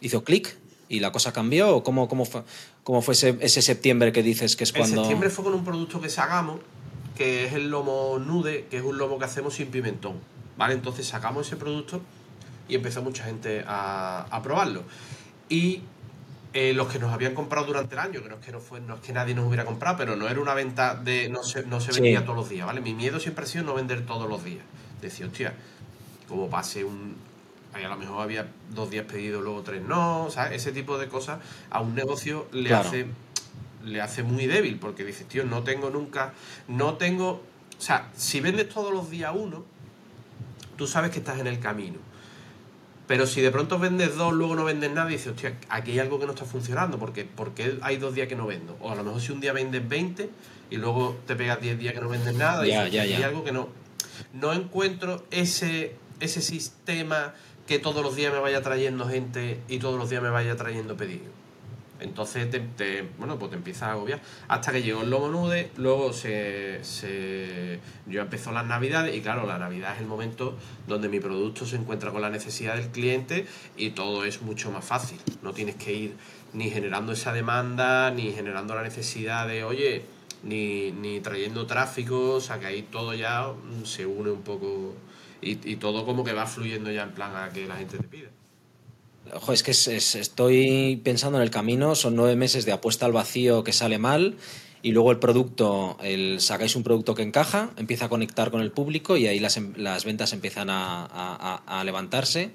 [0.00, 0.56] hizo clic
[0.90, 2.42] y la cosa cambió, o cómo, cómo fue,
[2.84, 4.96] cómo fue ese, ese septiembre que dices que es En cuando...
[4.96, 6.60] septiembre fue con un producto que sacamos,
[7.16, 10.16] que es el lomo nude, que es un lomo que hacemos sin pimentón.
[10.58, 10.74] ¿Vale?
[10.74, 12.02] Entonces sacamos ese producto
[12.68, 14.82] y empezó mucha gente a, a probarlo.
[15.48, 15.80] Y
[16.52, 18.80] eh, los que nos habían comprado durante el año, que no es que, no, fue,
[18.80, 21.28] no es que nadie nos hubiera comprado, pero no era una venta de.
[21.30, 22.00] no se, no se Sí.
[22.00, 22.80] vendía todos los días, ¿vale?
[22.80, 24.64] Mi miedo siempre ha sido no vender todos los días.
[25.00, 25.54] Decía, hostia,
[26.28, 27.14] como pase un.
[27.74, 31.08] A lo mejor había dos días pedidos, luego tres no, o sea, ese tipo de
[31.08, 31.38] cosas
[31.70, 32.88] a un negocio le Claro.
[32.88, 33.06] hace
[33.84, 36.34] le hace muy débil porque dices, tío, no tengo nunca,
[36.68, 39.64] no tengo, o sea, si vendes todos los días uno,
[40.76, 41.96] tú sabes que estás en el camino.
[43.06, 45.98] Pero si de pronto vendes dos, luego no vendes nada y dices, hostia, aquí hay
[45.98, 48.76] algo que no está funcionando, porque, porque hay dos días que no vendo.
[48.80, 50.30] O a lo mejor si un día vendes 20
[50.70, 53.50] y luego te pegas 10 días que no vendes nada, y dices, hay algo que
[53.52, 53.68] no.
[54.34, 57.34] No encuentro ese, ese sistema
[57.70, 60.96] que todos los días me vaya trayendo gente y todos los días me vaya trayendo
[60.96, 61.28] pedidos.
[62.00, 64.20] Entonces, te, bueno, pues te empiezas a agobiar.
[64.48, 66.80] Hasta que llegó el lomo nude, luego se,
[68.08, 71.76] yo empezó las navidades y claro, la navidad es el momento donde mi producto se
[71.76, 75.20] encuentra con la necesidad del cliente y todo es mucho más fácil.
[75.40, 76.16] No tienes que ir
[76.52, 80.02] ni generando esa demanda, ni generando la necesidad de, oye,
[80.42, 83.46] ni, ni trayendo tráfico, o sea que ahí todo ya
[83.84, 84.96] se une un poco
[85.42, 88.06] y, y todo como que va fluyendo ya en plan a que la gente te
[88.08, 88.28] pida.
[89.34, 93.06] Ojo, es que es- es- estoy pensando en el camino, son nueve meses de apuesta
[93.06, 94.36] al vacío que sale mal
[94.82, 98.72] y luego el producto, el, sacáis un producto que encaja, empieza a conectar con el
[98.72, 102.52] público y ahí las, em- las ventas empiezan a, a- a- a levantarse.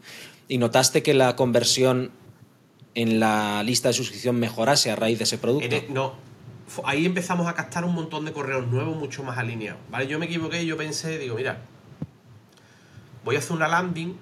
[0.47, 2.11] ¿Y notaste que la conversión
[2.95, 5.75] en la lista de suscripción mejorase a raíz de ese producto?
[5.75, 6.13] E- no,
[6.83, 9.79] ahí empezamos a captar un montón de correos nuevos mucho más alineados.
[9.91, 10.07] ¿vale?
[10.07, 11.61] Yo me equivoqué y yo pensé, digo, mira,
[13.25, 14.13] voy a hacer una landing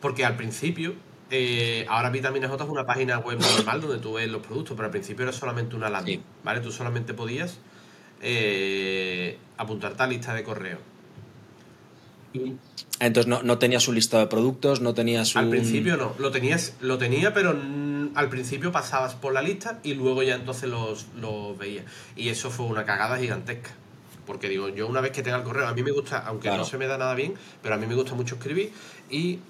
[0.00, 0.94] porque al principio,
[1.30, 4.86] eh, ahora Vitamina J es una página web normal donde tú ves los productos, pero
[4.86, 6.24] al principio era solamente una landing, Sí.
[6.44, 6.60] ¿vale?
[6.60, 7.58] Tú solamente podías
[8.20, 10.78] eh, apuntarte a lista de correo.
[12.32, 12.54] Y
[13.00, 15.42] Ah, Entonces no, no tenías un listado de productos, no tenías un...
[15.42, 17.50] al principio no, lo tenías, lo tenía, pero
[18.14, 21.84] al principio pasabas por la lista y luego ya entonces los, los veías.
[22.16, 23.70] Y eso fue una cagada gigantesca.
[24.26, 26.64] Porque digo, yo una vez que tenga el correo, a mí me gusta, aunque no
[26.64, 28.72] se me da nada bien, pero a mí me gusta mucho escribir
[29.10, 29.40] y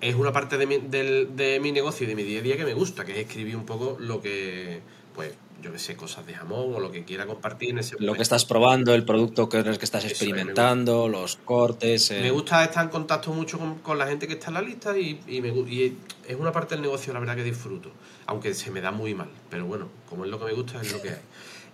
[0.00, 2.64] es una parte de mi, de mi negocio y de mi día a día que
[2.64, 4.80] me gusta, que es escribir un poco lo que,
[5.14, 8.14] pues, yo que sé, cosas de jamón o lo que quiera compartir en ese Lo
[8.14, 12.12] que estás probando, el producto que, que estás experimentando, los cortes.
[12.12, 15.20] Me gusta estar en contacto mucho con, la gente que está en la lista y,
[15.26, 17.90] me, y es una parte del negocio, la verdad, que disfruto.
[18.26, 19.30] Aunque se me da muy mal.
[19.50, 21.20] Pero bueno, como es lo que me gusta, es lo que hay.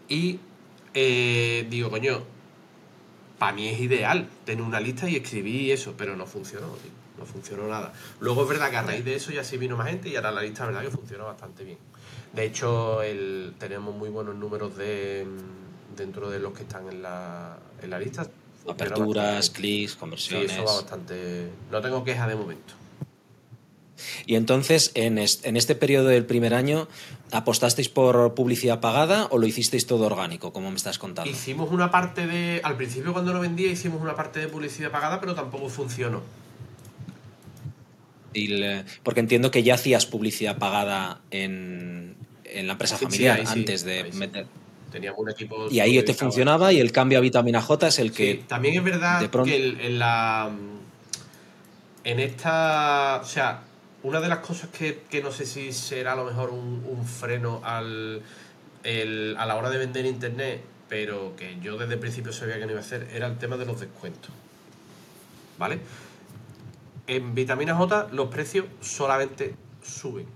[0.09, 0.39] Y
[0.95, 2.23] eh, digo, coño,
[3.39, 6.69] para mí es ideal tener una lista y escribir eso, pero no funcionó,
[7.19, 7.93] no funcionó nada.
[8.21, 10.31] Luego es verdad que a raíz de eso ya sí vino más gente y ahora
[10.31, 11.79] la lista, verdad, que funcionó bastante bien.
[12.33, 15.27] De hecho, el, tenemos muy buenos números de
[15.97, 18.27] dentro de los que están en la, en la lista.
[18.69, 20.51] Aperturas, clics, conversiones.
[20.51, 21.51] Sí, eso va bastante.
[21.71, 22.75] No tengo queja de momento.
[24.27, 26.89] Y entonces, en, este periodo del primer año,
[27.31, 31.31] ¿apostasteis por publicidad pagada o lo hicisteis todo orgánico, como me estás contando?
[31.31, 32.61] Hicimos una parte de.
[32.65, 36.23] Al principio, cuando lo vendía, hicimos una parte de publicidad pagada, pero tampoco funcionó.
[39.03, 44.47] porque entiendo que ya hacías publicidad pagada en, en la empresa familiar antes de meter.
[44.95, 45.69] Teníamos un equipo.
[45.71, 48.45] Y ahí te funcionaba y el cambio a vitamina J es el que.
[48.47, 50.51] también es verdad que en la.
[52.05, 53.21] En esta.
[53.21, 53.63] O sea,
[54.05, 58.23] una de las cosas que, no sé si será a lo mejor un, freno al,
[58.85, 62.73] a la hora de vender internet, pero que yo desde el principio sabía que no
[62.73, 64.31] iba a hacer, era el tema de los descuentos.
[65.59, 65.81] ¿Vale?
[67.07, 70.27] En vitamina J los precios solamente suben.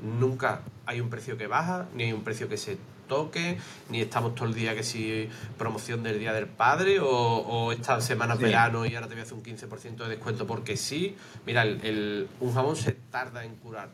[0.00, 3.58] Nunca hay un precio que baja, ni hay un precio que se toque,
[3.90, 8.00] ni estamos todo el día que si promoción del Día del Padre o, o esta
[8.00, 11.16] semana verano y ahora te voy a hacer un 15% de descuento porque sí.
[11.46, 13.88] Mira, el, un jamón se tarda en curar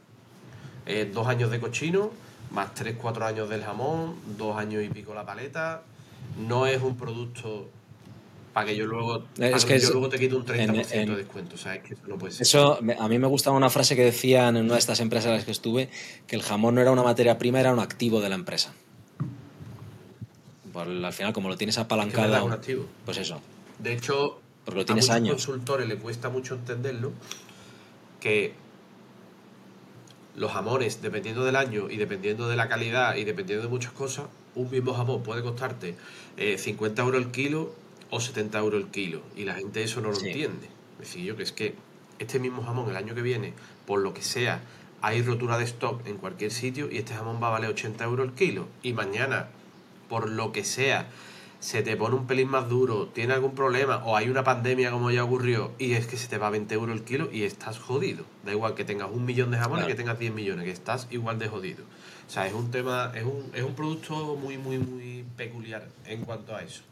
[0.86, 2.10] eh, dos años de cochino,
[2.50, 5.82] más tres, cuatro años del jamón, dos años y pico la paleta.
[6.38, 7.68] No es un producto
[8.54, 11.56] para que yo luego, es que, yo luego te quito un 30% de descuento.
[11.56, 12.42] O sea, es que eso no puede ser.
[12.42, 15.36] Eso, a mí me gustaba una frase que decían en una de estas empresas en
[15.36, 15.88] las que estuve,
[16.28, 18.72] que el jamón no era una materia prima, era un activo de la empresa.
[20.74, 22.36] Al final, como lo tienes apalancado...
[22.36, 22.86] Es un activo.
[23.04, 23.40] Pues eso.
[23.78, 27.12] De hecho, Porque lo tienes a muchos consultores le cuesta mucho entenderlo,
[28.20, 28.54] que
[30.36, 34.26] los jamones, dependiendo del año y dependiendo de la calidad y dependiendo de muchas cosas,
[34.54, 35.96] un mismo jamón puede costarte
[36.36, 37.72] 50 eh, euros el kilo
[38.10, 39.22] o 70 euros el kilo.
[39.36, 40.68] Y la gente eso no lo entiende.
[41.00, 41.74] Es decir, yo que es que
[42.18, 43.52] este mismo jamón el año que viene,
[43.86, 44.62] por lo que sea,
[45.02, 48.26] hay rotura de stock en cualquier sitio y este jamón va a valer 80 euros
[48.26, 48.66] el kilo.
[48.82, 49.48] Y mañana,
[50.14, 51.08] por lo que sea,
[51.58, 55.10] se te pone un pelín más duro, tiene algún problema o hay una pandemia como
[55.10, 57.80] ya ocurrió y es que se te va a 20 euros el kilo y estás
[57.80, 58.24] jodido.
[58.44, 61.40] Da igual que tengas un millón de jamones que tengas 10 millones, que estás igual
[61.40, 61.82] de jodido.
[62.28, 66.24] O sea, es un tema, es un, es un producto muy, muy, muy peculiar en
[66.24, 66.82] cuanto a eso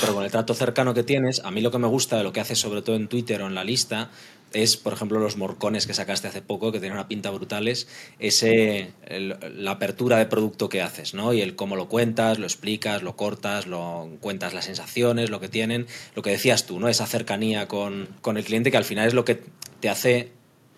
[0.00, 2.32] pero con el trato cercano que tienes, a mí lo que me gusta de lo
[2.32, 4.10] que haces sobre todo en Twitter o en la lista
[4.54, 7.88] es, por ejemplo, los morcones que sacaste hace poco, que tienen una pinta brutales,
[8.18, 11.32] ese, la apertura de producto que haces, ¿no?
[11.32, 15.48] Y el cómo lo cuentas, lo explicas, lo cortas, lo cuentas las sensaciones, lo que
[15.48, 16.88] tienen, lo que decías tú, ¿no?
[16.88, 19.40] Esa cercanía con, con el cliente que al final es lo que
[19.80, 20.32] te hace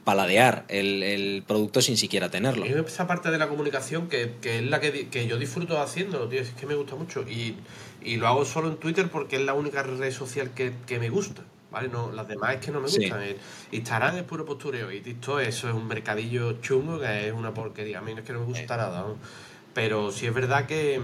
[0.05, 2.65] paladear el, producto sin siquiera tenerlo.
[2.67, 6.75] esa parte de la comunicación que, es la que, yo disfruto haciendo, es que me
[6.75, 7.23] gusta mucho.
[7.23, 7.57] Y,
[8.17, 11.43] lo hago solo en Twitter porque es la única red social que, me gusta.
[11.75, 11.89] ¿Vale?
[11.89, 13.21] No, las demás es que no me gustan.
[13.73, 17.99] Instagram es puro postureo y TikTok eso es un mercadillo chungo que es una porquería.
[17.99, 19.05] A mí no es que no me gusta nada.
[19.75, 21.03] Pero sí es verdad que,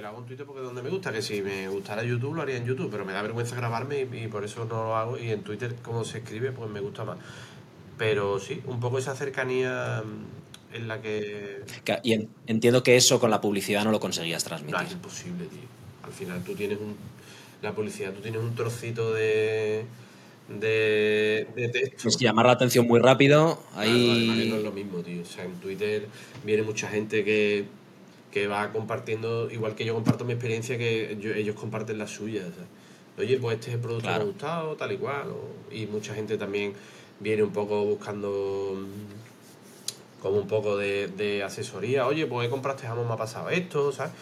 [0.00, 2.42] lo hago en Twitter porque es donde me gusta, que si me gustara YouTube lo
[2.42, 5.16] haría en YouTube, pero me da vergüenza grabarme y, y por eso no lo hago.
[5.16, 7.18] Y en Twitter, como se escribe, pues me gusta más.
[7.96, 11.62] Pero sí, un poco esa cercanía mm, en la que...
[12.02, 14.76] Y entiendo que eso con la publicidad no lo conseguías transmitir.
[14.76, 15.60] No, es imposible, tío.
[16.02, 16.96] Al final tú tienes un...
[17.62, 19.84] La publicidad, tú tienes un trocito de...
[20.48, 22.08] De, de texto.
[22.08, 23.62] Es que llamar la atención muy rápido.
[23.76, 24.48] Ahí...
[24.50, 25.22] no es lo mismo, tío.
[25.22, 26.08] O sea, en Twitter
[26.44, 27.66] viene mucha gente que,
[28.32, 32.42] que va compartiendo, igual que yo comparto mi experiencia, que ellos comparten la suya.
[33.18, 35.34] Oye, pues este es el producto que me ha gustado, tal y cual.
[35.70, 36.72] y mucha gente también
[37.20, 42.06] viene un poco buscando mm, como un poco de, asesoría.
[42.06, 44.12] Oye, pues he comprado este jamón, me ha pasado esto, ¿sabes?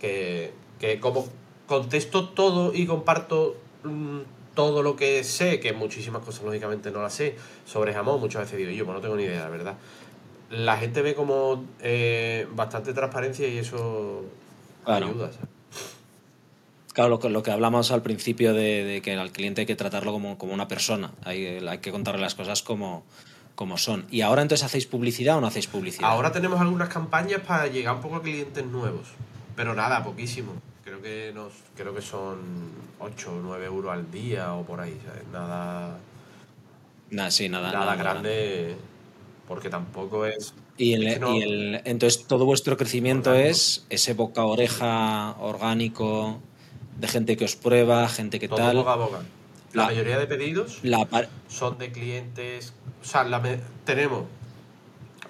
[0.00, 0.52] Que,
[1.00, 1.28] como
[1.68, 4.20] contesto todo y comparto mm,
[4.54, 8.58] todo lo que sé, que muchísimas cosas lógicamente no las sé, sobre jamón, muchas veces
[8.58, 9.76] digo yo, pues no tengo ni idea, la verdad.
[10.50, 14.24] La gente ve como eh, bastante transparencia y eso
[14.84, 15.48] ayuda, ¿sabes?
[16.92, 20.66] Claro, lo que, hablamos al principio de, que al cliente hay que tratarlo como, una
[20.66, 23.04] persona, hay, hay, que contarle las cosas como,
[23.54, 24.06] como son.
[24.10, 26.10] ¿Y ahora entonces hacéis publicidad o no hacéis publicidad?
[26.10, 29.06] Ahora tenemos algunas campañas para llegar un poco a clientes nuevos,
[29.54, 30.54] pero nada, poquísimo.
[30.88, 32.38] Creo que nos, creo que son
[32.98, 35.22] 8 o 9 euros al día o por ahí, ¿sabes?
[35.30, 35.98] Nada,
[37.10, 38.74] Nada, sí, nada, nada, nada grande,
[39.46, 40.54] porque tampoco es...
[40.78, 43.50] Y, el, es que no- y el- entonces todo vuestro crecimiento Orgánico.
[43.50, 46.38] es ese boca a oreja orgánico
[46.98, 48.76] de gente que os prueba, gente que todo tal.
[48.78, 49.18] boca a boca.
[49.74, 52.72] La, La- mayoría de pedidos La par- son de clientes.
[53.02, 53.42] O sea, la
[53.84, 54.24] tenemos.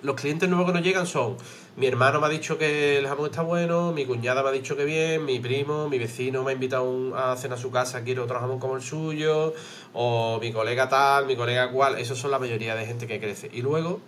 [0.03, 1.37] Los clientes nuevos que nos llegan son.
[1.79, 4.77] Mi hermano me ha dicho que el jamón está bueno, mi cuñada me ha dicho
[4.77, 8.21] que bien, mi primo, mi vecino me ha invitado a cenar a su casa, quiere
[8.21, 9.55] otro jamón como el suyo,
[9.93, 11.97] o mi colega tal, mi colega cual.
[11.97, 13.49] Esos son la mayoría de gente que crece.
[13.53, 14.01] Y luego,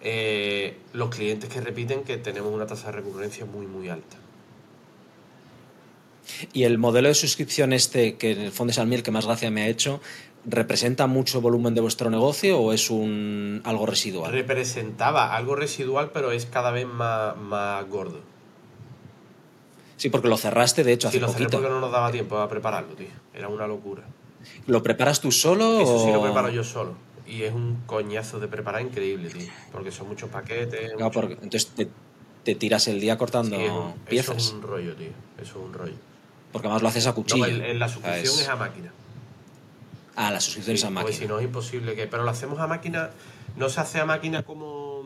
[0.00, 4.18] eh, los clientes que repiten que tenemos una tasa de recurrencia muy, muy alta.
[6.52, 9.26] y el modelo de suscripción este, que en el fondo es al miel que más
[9.26, 10.00] gracia me ha hecho,
[10.44, 14.32] ¿representa mucho volumen de vuestro negocio o es un algo residual?
[14.32, 18.20] Representaba algo residual, pero es cada vez más, más gordo.
[19.96, 21.58] Sí, porque lo cerraste, de hecho, Sí, hace lo cerré poquito.
[21.58, 23.06] porque no nos daba tiempo a prepararlo, tío.
[23.34, 24.02] Era una locura.
[24.66, 26.14] ¿Lo preparas tú solo Eso sí o...?
[26.14, 26.94] lo preparo yo solo.
[27.26, 29.46] Y es un coñazo de preparar increíble, tío.
[29.70, 30.92] Porque son muchos paquetes.
[30.94, 31.88] Claro, porque entonces te,
[32.42, 34.36] te tiras el día cortando Sí, es un- piezas.
[34.38, 35.10] Eso es un rollo, tío.
[35.40, 35.94] Eso es un rollo.
[36.50, 37.46] Porque además lo haces a cuchillo.
[37.46, 38.40] No, el- la suscripción ¿sabes?
[38.40, 38.92] es a máquina.
[40.16, 41.06] Ah, la suscripción es a Sí, máquina.
[41.06, 42.06] Pues si no es imposible que.
[42.06, 43.10] Pero lo hacemos a máquina.
[43.56, 45.04] No se hace a máquina como.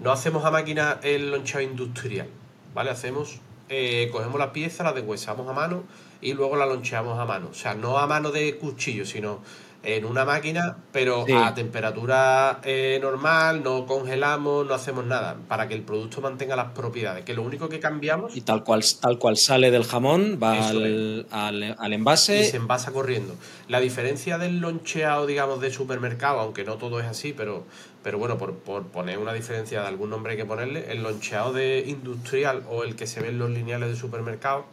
[0.00, 2.28] No hacemos a máquina el lonchado industrial.
[2.74, 2.90] ¿Vale?
[2.90, 3.40] Hacemos.
[3.68, 5.82] eh, cogemos la pieza, la deshuesamos a mano
[6.20, 7.48] y luego la loncheamos a mano.
[7.50, 9.40] O sea, no a mano de cuchillo, sino
[9.84, 11.32] en una máquina, pero Sí.
[11.32, 16.72] a temperatura eh, normal, no congelamos, no hacemos nada, para que el producto mantenga las
[16.72, 17.24] propiedades.
[17.24, 21.26] Que lo único que cambiamos Y tal cual, tal cual sale del jamón, va al,
[21.30, 22.44] al- al y envase.
[22.44, 23.34] se envasa corriendo.
[23.68, 27.64] La diferencia del loncheado, digamos, de supermercado, aunque no todo es así, pero,
[28.02, 31.52] pero bueno, por, por poner una diferencia de algún nombre hay que ponerle, el loncheado
[31.52, 34.64] de industrial o el que se ve en los lineales de supermercado,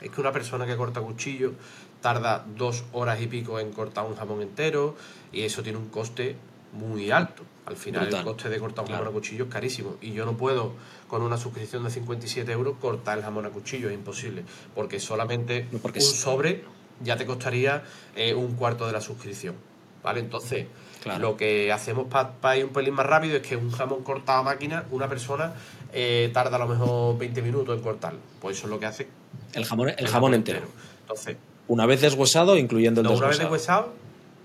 [0.00, 1.52] es que una persona que corta cuchillo
[2.00, 4.96] tarda dos horas y pico en cortar un jamón entero
[5.32, 6.36] y eso tiene un coste
[6.72, 7.42] muy alto.
[7.66, 8.20] Al final Brutal.
[8.20, 9.04] el coste de cortar un Claro.
[9.04, 10.72] jamón a cuchillo es carísimo y yo no puedo
[11.08, 15.66] con una suscripción de 57 euros cortar el jamón a cuchillo, es imposible, porque solamente
[15.72, 16.64] No, porque un sobre
[17.00, 17.84] ya te costaría
[18.16, 19.54] eh, un cuarto de la suscripción.
[20.02, 20.20] ¿Vale?
[20.20, 20.66] Entonces,
[21.02, 21.20] Claro.
[21.20, 24.42] lo que hacemos para ir un pelín más rápido es que un jamón cortado a
[24.42, 25.54] máquina, una persona
[25.92, 28.18] eh, tarda a lo mejor 20 minutos en cortarlo.
[28.40, 29.08] Pues eso es lo que hace
[29.54, 30.66] El jamón, el jamón entero.
[31.02, 31.36] Entonces,
[31.68, 33.82] Una vez deshuesado, incluyendo el no, una vez deshuesado.
[33.88, 33.94] deshuesado,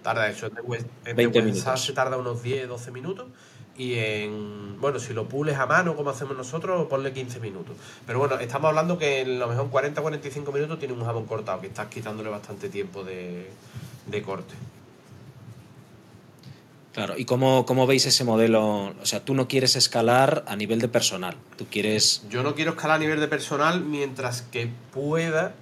[0.04, 0.48] tarda eso.
[0.48, 1.86] En, deshues- en 20 deshuesar minutos.
[1.86, 3.26] se tarda unos 10, 12 minutos.
[3.76, 4.80] Y en.
[4.80, 7.76] Bueno, si lo pules a mano, como hacemos nosotros, ponle 15 minutos.
[8.06, 11.60] Pero bueno, estamos hablando que en lo mejor 40, 45 minutos tiene un jamón cortado,
[11.62, 13.50] que estás quitándole bastante tiempo de,
[14.06, 14.54] de corte.
[16.94, 18.94] Claro, ¿y cómo, cómo veis ese modelo?
[19.02, 22.24] O sea, tú no quieres escalar a nivel de personal, tú quieres...
[22.30, 25.56] Yo no quiero escalar a nivel de personal mientras que pueda.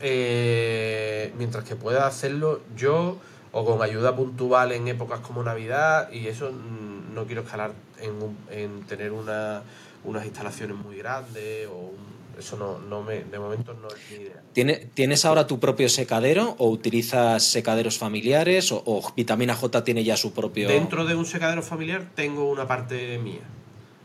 [0.00, 3.18] Eh, mientras que pueda hacerlo yo
[3.52, 8.10] o con ayuda puntual en épocas como Navidad y eso mm, no quiero escalar en,
[8.22, 9.62] un- en tener una,
[10.04, 14.24] unas instalaciones muy grandes o un- eso no, no me de momento no es mi
[14.24, 14.40] idea.
[14.54, 20.04] ¿Tiene- ¿Tienes ahora tu propio secadero o utilizas secaderos familiares o, o Vitamina J tiene
[20.04, 20.68] ya su propio...
[20.68, 23.42] Dentro de un secadero familiar tengo una parte mía.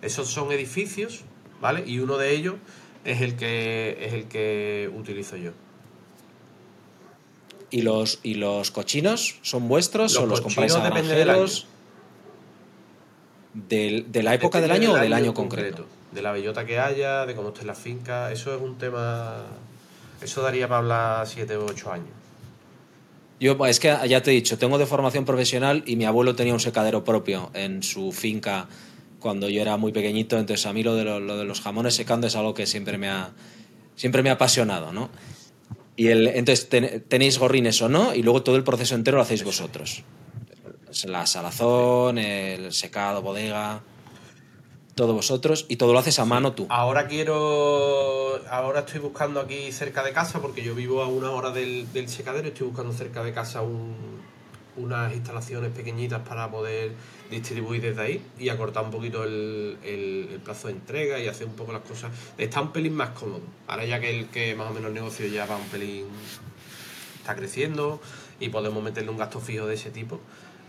[0.02, 1.22] Esos son edificios,
[1.62, 1.84] ¿vale?
[1.88, 2.56] Y uno de ellos
[3.06, 5.52] es el que es el que utilizo yo.
[7.76, 11.26] ¿Y los, ¿Y los cochinos son vuestros Los o los compráis a cochinos depende del
[11.28, 11.68] granjeros?
[13.54, 15.86] Del- ¿De la época del año o del año concreto?
[16.14, 18.32] De la bellota que haya, de cómo esté la finca.
[18.32, 19.44] Eso es un tema.
[20.22, 22.08] Eso daría para hablar 7 o 8 años.
[23.42, 26.54] Yo, es que ya te he dicho, tengo de formación profesional y mi abuelo tenía
[26.54, 28.68] un secadero propio en su finca
[29.20, 31.96] cuando yo era muy pequeñito, entonces a mí lo de, lo, lo de los jamones
[31.96, 33.32] secando es algo que siempre me ha,
[33.98, 35.10] siempre me ha apasionado, ¿no?
[35.98, 39.24] Y el, entonces ten- tenéis gorrines o no y luego todo el proceso entero lo
[39.24, 40.04] hacéis vosotros.
[41.06, 43.82] La salazón, el secado, bodega,
[44.96, 46.68] todo vosotros y todo lo haces a mano tú.
[46.70, 48.42] Ahora quiero.
[48.50, 52.08] Ahora estoy buscando aquí cerca de casa, porque yo vivo a una hora del, del
[52.10, 52.48] secadero.
[52.48, 54.16] Estoy buscando cerca de casa un-
[54.78, 56.92] unas instalaciones pequeñitas para poder
[57.32, 61.48] distribuir desde ahí y acortar un poquito el, el- el plazo de entrega y hacer
[61.48, 62.12] un poco las cosas.
[62.38, 63.42] Está un pelín más cómodo.
[63.68, 66.06] Ahora ya que el que más o menos el negocio ya va un pelín.
[67.20, 68.00] está creciendo
[68.40, 70.20] y podemos meterle un gasto fijo de ese tipo,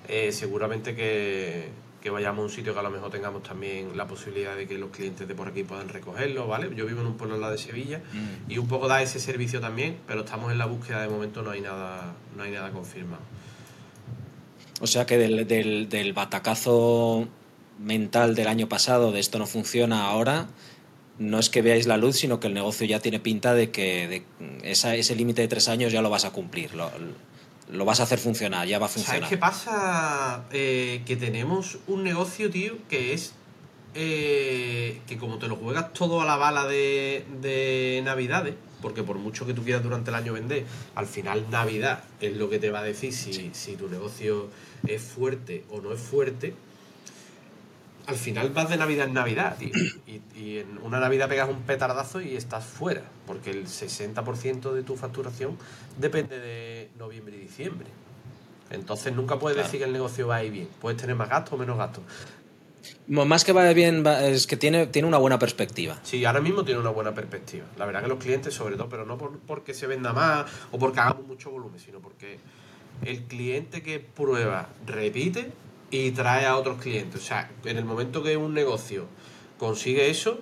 [0.09, 1.68] eh, seguramente que,
[2.00, 4.78] que vayamos a un sitio que a lo mejor tengamos también la posibilidad de que
[4.78, 6.70] los clientes de por aquí puedan recogerlo, ¿vale?
[6.74, 8.50] Yo vivo en un pueblo al lado de Sevilla Mm.
[8.50, 11.50] y un poco da ese servicio también, pero estamos en la búsqueda de momento, no
[11.50, 13.22] hay nada, no hay nada confirmado.
[14.81, 17.29] O sea que del, del, del batacazo
[17.79, 20.49] mental del año pasado, de esto no funciona ahora,
[21.18, 24.07] no es que veáis la luz, sino que el negocio ya tiene pinta de que
[24.09, 26.91] de esa, ese límite de tres años ya lo vas a cumplir, lo,
[27.70, 29.20] lo, vas a hacer funcionar, ya va a funcionar.
[29.22, 30.45] ¿Sabes qué pasa?
[30.53, 33.33] Eh, que tenemos un negocio, tío, que es
[33.95, 39.16] eh, que como te lo juegas todo a la bala de, de Navidades, porque por
[39.16, 40.64] mucho que tú quieras durante el año vender,
[40.95, 43.51] al final Navidad es lo que te va a decir si, Sí.
[43.55, 44.51] si tu negocio
[44.89, 46.55] es fuerte o no es fuerte.
[48.07, 49.70] Al final vas de Navidad en Navidad, tío.
[50.07, 54.82] Y, y en una Navidad pegas un petardazo y estás fuera, porque el 60% de
[54.84, 55.57] tu facturación
[55.99, 57.89] depende de noviembre y diciembre.
[58.70, 59.66] Entonces nunca puedes Claro.
[59.66, 60.68] decir que el negocio va a ir bien.
[60.80, 62.05] Puedes tener más gastos o menos gastos.
[63.09, 65.99] Mo- Más que vaya bien, va- es que tiene, tiene una buena perspectiva.
[66.05, 67.64] Sí, ahora mismo tiene una buena perspectiva.
[67.76, 70.78] La verdad que los clientes, sobre todo, pero no por, porque se venda más o
[70.78, 72.39] porque hagamos mucho volumen, sino porque
[73.05, 75.53] el cliente que prueba repite
[75.90, 77.22] y trae a otros clientes.
[77.22, 79.07] O sea, en el momento que un negocio
[79.59, 80.40] consigue eso,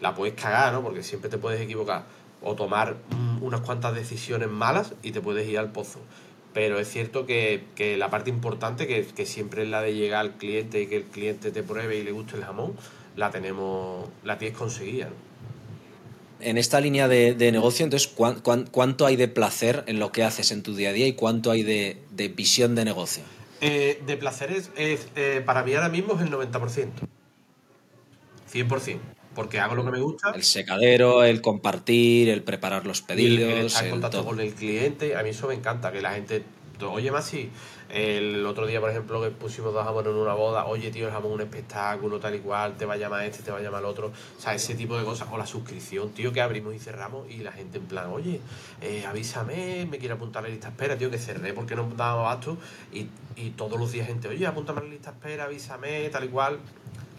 [0.00, 0.82] la puedes cagar, ¿no?
[0.82, 2.04] Porque siempre te puedes equivocar
[2.42, 6.00] o tomar mm, unas cuantas decisiones malas y te puedes ir al pozo.
[6.54, 10.20] Pero es cierto que, que la parte importante, que, que siempre es la de llegar
[10.20, 12.74] al cliente y que el cliente te pruebe y le guste el jamón,
[13.16, 15.27] la tenemos, la tienes conseguida, ¿no?
[16.40, 20.12] En esta línea de, de negocio, entonces, ¿cuán- cuán- ¿cuánto hay de placer en lo
[20.12, 23.24] que haces en tu día a día y cuánto hay de, de visión de negocio?
[23.60, 26.90] Eh, de placeres, es, eh, para mí ahora mismo es el 90%.
[28.52, 29.00] 100%.
[29.34, 30.30] Porque hago lo que me gusta.
[30.34, 34.18] El secadero, el compartir, el preparar los Y el- el pedidos, estar en el contacto
[34.18, 34.26] todo.
[34.28, 36.42] con el cliente, a mí eso me encanta, que la gente,
[36.82, 37.50] oye más si
[37.90, 41.12] el otro día, por ejemplo, que pusimos dos jamones en una boda, oye tío, el
[41.12, 43.60] jamón es un espectáculo, tal y cual, te va a llamar este, te va a
[43.60, 46.74] llamar el otro, o sea, ese tipo de cosas, o la suscripción, tío, que abrimos
[46.74, 48.40] y cerramos y la gente en plan, oye,
[48.82, 52.20] eh, avísame, me quiero apuntar a la lista espera, tío, que cerré porque no daba
[52.20, 52.58] abasto
[52.92, 56.28] y, y todos los días gente, oye, apúntame a la lista espera, avísame, tal y
[56.28, 56.58] cual.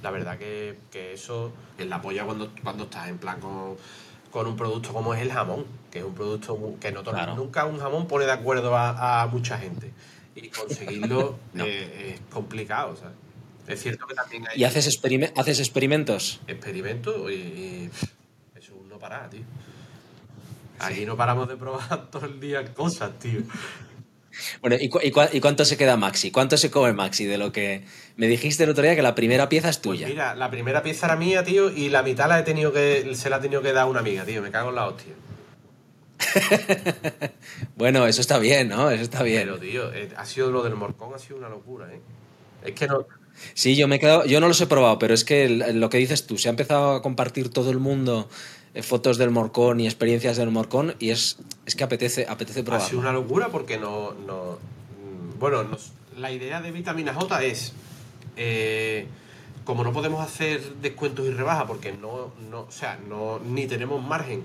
[0.03, 3.75] La verdad que, que eso es la polla cuando, cuando estás en plan con,
[4.31, 7.35] con un producto como es el jamón, que es un producto que no Claro.
[7.35, 9.91] nunca un jamón pone de acuerdo a, a mucha gente.
[10.41, 11.65] Y conseguirlo No.
[11.65, 13.15] eh, es complicado, ¿sabes?
[13.67, 16.39] Es cierto que también hay ¿Y haces, experime- haces experimentos?
[16.47, 17.89] experimentos y,
[18.55, 19.41] eso es un no parar, tío.
[20.79, 23.41] Aquí no paramos de probar todo el día cosas, tío.
[24.61, 26.31] Bueno, ¿y, cu- y cua- y cuánto se queda Maxi?
[26.31, 27.83] ¿Cuánto se come Maxi de lo que
[28.15, 30.07] me dijiste el otro día que la primera pieza es Pues tuya?
[30.07, 33.29] mira, la primera pieza era mía, tío, y la mitad la he tenido que, se
[33.29, 34.41] la ha tenido que dar a una amiga, tío.
[34.41, 35.13] Me cago en la hostia.
[37.75, 38.89] Bueno, eso está bien, ¿no?
[38.91, 39.43] Eso está bien.
[39.43, 41.99] Pero, tío, eh, ha sido lo del morcón, ha sido una locura, ¿eh?
[42.65, 43.05] Es que no.
[43.53, 45.97] Sí, yo me he quedado, yo no los he probado, pero es que lo que
[45.97, 48.27] dices tú, se ha empezado a compartir todo el mundo
[48.73, 52.79] eh, fotos del morcón y experiencias del morcón y es, es que apetece, apetece Ha
[52.81, 54.13] sido una locura porque no.
[54.13, 57.71] no mm, bueno, nos- la idea de Vitamina J es.
[58.35, 59.07] eh,
[59.63, 64.03] como no podemos hacer descuentos y rebajas porque no, no, o sea, no, ni tenemos
[64.03, 64.43] margen,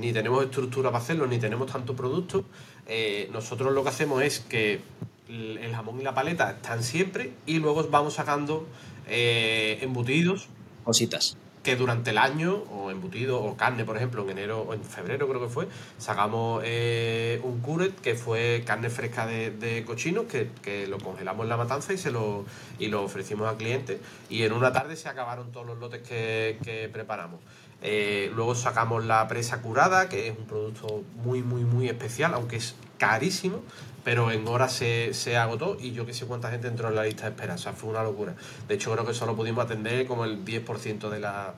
[0.00, 2.44] ni tenemos estructura para hacerlo, ni tenemos tanto producto,
[2.86, 4.80] eh, nosotros lo que hacemos es que
[5.28, 8.66] el jamón y la paleta están siempre y luego vamos sacando
[9.06, 10.48] eh, embutidos
[10.84, 11.36] Cositas.
[11.62, 15.28] que durante el año, o embutido, o carne, por ejemplo, en enero o en febrero
[15.28, 15.68] creo que fue,
[15.98, 21.42] sacamos eh, un curet que fue carne fresca de, de cochinos, que, que lo congelamos
[21.44, 22.46] en la matanza y se lo,
[22.78, 23.98] y lo ofrecimos a clientes.
[24.30, 27.40] Y en una tarde se acabaron todos los lotes que, que preparamos.
[27.82, 32.56] Eh, luego sacamos la presa curada, que es un producto muy, muy, muy especial, aunque
[32.56, 33.62] es carísimo,
[34.04, 37.04] pero en horas se, se agotó y yo que sé cuánta gente entró en la
[37.04, 37.54] lista de espera.
[37.54, 38.34] O sea, fue una locura.
[38.66, 41.54] De hecho, creo que solo pudimos atender como el 10% de la,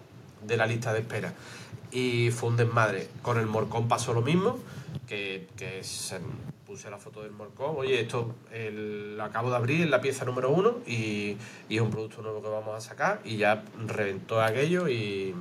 [0.46, 1.32] de la lista de espera.
[1.92, 3.08] Y fue un desmadre.
[3.22, 4.58] Con el morcón pasó lo mismo,
[5.08, 6.20] que, que se-
[6.66, 7.74] puse la foto del morcón.
[7.78, 11.36] Oye, esto el- lo acabo de abrir, es la pieza número uno y,
[11.68, 15.34] y es un producto nuevo que vamos a sacar y ya reventó aquello y,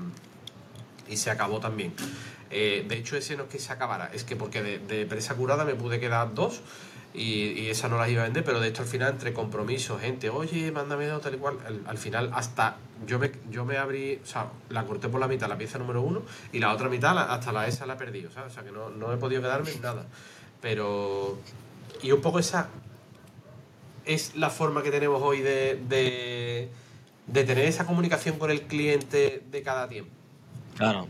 [1.09, 1.93] y se acabó también.
[2.51, 5.35] Eh, de hecho, ese no es que se acabara, es que porque de, de presa
[5.35, 6.61] curada me pude quedar dos
[7.13, 9.99] y, y esa no las iba a vender, pero de esto al final, entre compromisos,
[10.01, 13.77] gente, oye, mándame dos, tal y cual, al, al final hasta yo me, yo me
[13.77, 16.89] abrí, o sea, la corté por la mitad, la pieza número uno, y la otra
[16.89, 18.51] mitad, hasta la esa la he perdido, ¿sabes?
[18.51, 20.05] O sea, que no, no he podido quedarme en nada.
[20.61, 21.39] Pero,
[22.01, 22.69] y un poco esa
[24.05, 26.69] es la forma que tenemos hoy de,
[27.27, 30.18] de tener esa comunicación con el cliente de cada tiempo.
[30.79, 31.07] Claro.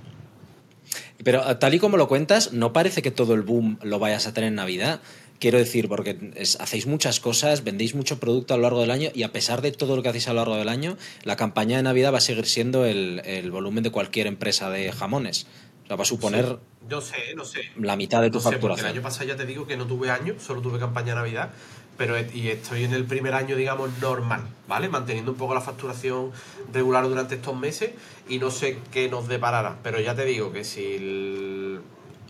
[1.23, 4.27] Pero eh, tal y como lo cuentas, no parece que todo el boom lo vayas
[4.27, 4.99] a tener en Navidad.
[5.39, 9.09] Quiero decir, porque es- hacéis muchas cosas, vendéis mucho producto a lo largo del año
[9.13, 11.77] y a pesar de todo lo que hacéis a lo largo del año, la campaña
[11.77, 15.47] de Navidad va a seguir siendo el, el volumen de cualquier empresa de jamones.
[15.85, 16.55] O sea, va a suponer Sí.
[16.89, 17.61] No sé, no sé.
[17.79, 18.87] la mitad de tu No sé, porque el facturación.
[18.93, 21.51] año pasado ya te digo que no tuve año, solo tuve campaña de Navidad.
[21.99, 24.87] Pero y estoy en el primer año, digamos, normal, ¿vale?
[24.87, 26.31] Manteniendo un poco la facturación
[26.71, 27.89] regular durante estos meses
[28.29, 31.77] y no sé qué nos deparará, pero ya te digo que si,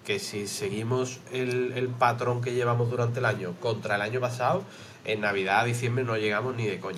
[0.04, 4.64] que si seguimos el, patrón que llevamos durante el año contra el año pasado,
[5.06, 6.98] en Navidad, diciembre no llegamos ni de coña.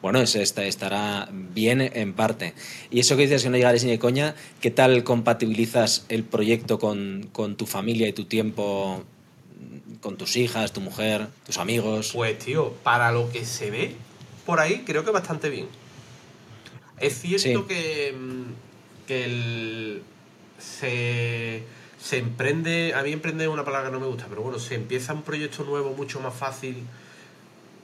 [0.00, 2.54] Bueno, estará bien en parte.
[2.90, 6.78] Y eso que dices que no llegaréis ni de coña, ¿qué tal compatibilizas el proyecto
[6.78, 9.04] con, con tu familia y tu tiempo
[10.04, 12.12] con tus hijas, tu mujer, tus amigos?
[12.12, 13.96] Pues tío, para lo que se ve
[14.44, 15.66] por ahí, creo que bastante bien.
[17.00, 20.02] Es cierto que, mm, que el,
[20.58, 21.62] se,
[21.98, 24.74] se emprende, a mí emprende es una palabra que no me gusta, pero bueno, se
[24.74, 26.76] empieza un proyecto nuevo mucho más fácil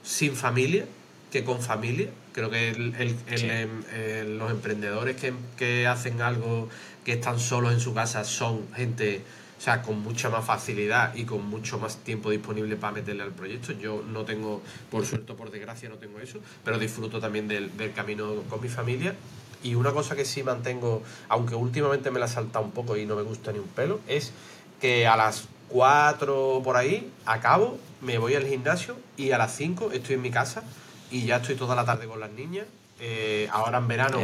[0.03, 0.85] sin familia
[1.31, 2.09] que con familia.
[2.33, 2.93] Creo que el,
[3.29, 6.69] em, los emprendedores que, que hacen algo
[7.03, 9.23] que están solos en su casa son gente
[9.61, 13.29] o sea, con mucha más facilidad y con mucho más tiempo disponible para meterle al
[13.29, 13.73] proyecto.
[13.73, 14.59] Yo no tengo,
[14.89, 19.13] por suerte por desgracia, no tengo eso, pero disfruto también del, camino con mi familia.
[19.61, 23.15] Y una cosa que sí mantengo, aunque últimamente me la salta un poco y no
[23.15, 24.31] me gusta ni un pelo, es
[24.79, 29.91] que a las 4 por ahí acabo, me voy al gimnasio y a las 5
[29.91, 30.63] estoy en mi casa
[31.11, 32.65] y ya estoy toda la tarde con las niñas.
[32.99, 34.19] Eh, ahora en verano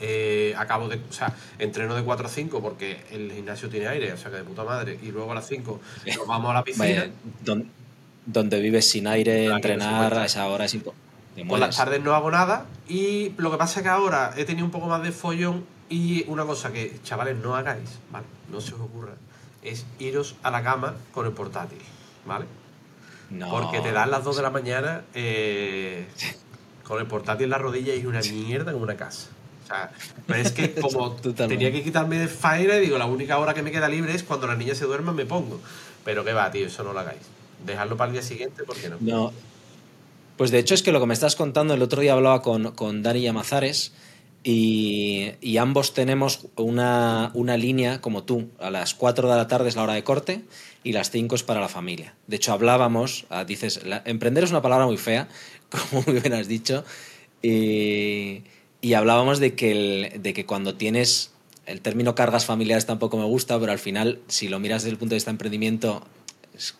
[0.00, 4.12] eh, acabo de, o sea, entreno de 4 a 5 porque el gimnasio tiene aire,
[4.12, 5.80] o sea que de puta madre, y luego a las 5
[6.18, 7.06] nos vamos a la piscina.
[8.26, 11.02] donde, vives sin aire, entrenar a esa hora es importante.
[11.48, 14.66] Por las tardes no hago nada y lo que pasa es que ahora he tenido
[14.66, 18.26] un poco más de follón y una cosa que, chavales, no hagáis, ¿vale?
[18.50, 19.12] No se os ocurra,
[19.62, 21.78] es iros a la cama con el portátil,
[22.26, 22.46] ¿vale?
[23.30, 23.50] No.
[23.50, 26.06] Porque te dan las 2 de la mañana eh,
[26.84, 29.28] con el portátil en la rodilla y es una mierda como una casa
[30.26, 33.62] pero es que como tenía que quitarme de faena, y digo, la única hora que
[33.62, 35.60] me queda libre es cuando la niña se duerma me pongo.
[36.04, 37.20] Pero que va, tío, eso no lo hagáis.
[37.64, 38.96] Dejadlo para el día siguiente, ¿por qué no?
[39.00, 39.32] No.
[40.36, 42.72] Pues de hecho es que lo que me estás contando, el otro día hablaba con,
[42.72, 43.92] con Dani Yamazares
[44.42, 48.48] y, y ambos tenemos una, una, línea como tú.
[48.58, 50.42] A las 4 de la tarde es la hora de corte
[50.82, 52.14] y las 5 es para la familia.
[52.26, 55.28] De hecho, hablábamos, ah, dices, emprender es una palabra muy fea,
[55.70, 56.84] como muy bien has dicho,
[57.40, 58.42] y
[58.82, 61.30] y hablábamos de que, de que cuando tienes,
[61.66, 64.98] el término cargas familiares tampoco me gusta, pero al final, si lo miras desde el
[64.98, 66.04] punto de vista de emprendimiento,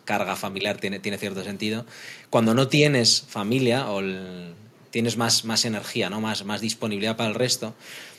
[0.03, 1.85] carga familiar tiene, tiene cierto sentido.
[2.29, 4.01] Cuando no tienes familia o
[4.91, 6.19] tienes más, más energía, ¿no?
[6.19, 7.73] más, más disponibilidad para el resto,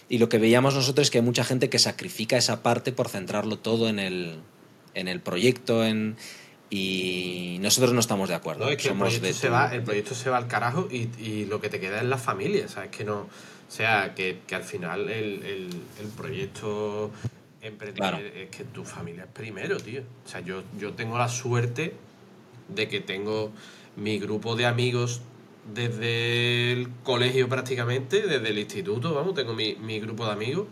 [0.08, 3.10] y lo que veíamos nosotros es que hay mucha gente que sacrifica esa parte por
[3.10, 4.38] centrarlo todo en el,
[4.94, 6.16] en el proyecto, en,
[6.70, 8.66] y nosotros no estamos de acuerdo.
[8.66, 11.80] el, proyecto se va, el proyecto se va al carajo y, y, lo que te
[11.80, 12.90] queda es la familia, ¿sabes?
[12.90, 13.28] Que no,
[13.68, 15.70] o sea, que, al final el,
[16.16, 17.10] proyecto
[17.60, 20.02] emprender es que tu familia es primero, tío.
[20.24, 21.94] O sea, yo, yo tengo la suerte
[22.68, 23.50] de que tengo
[23.96, 25.22] mi grupo de amigos
[25.72, 30.66] desde el colegio prácticamente, desde el instituto, vamos, tengo mi, mi grupo de amigos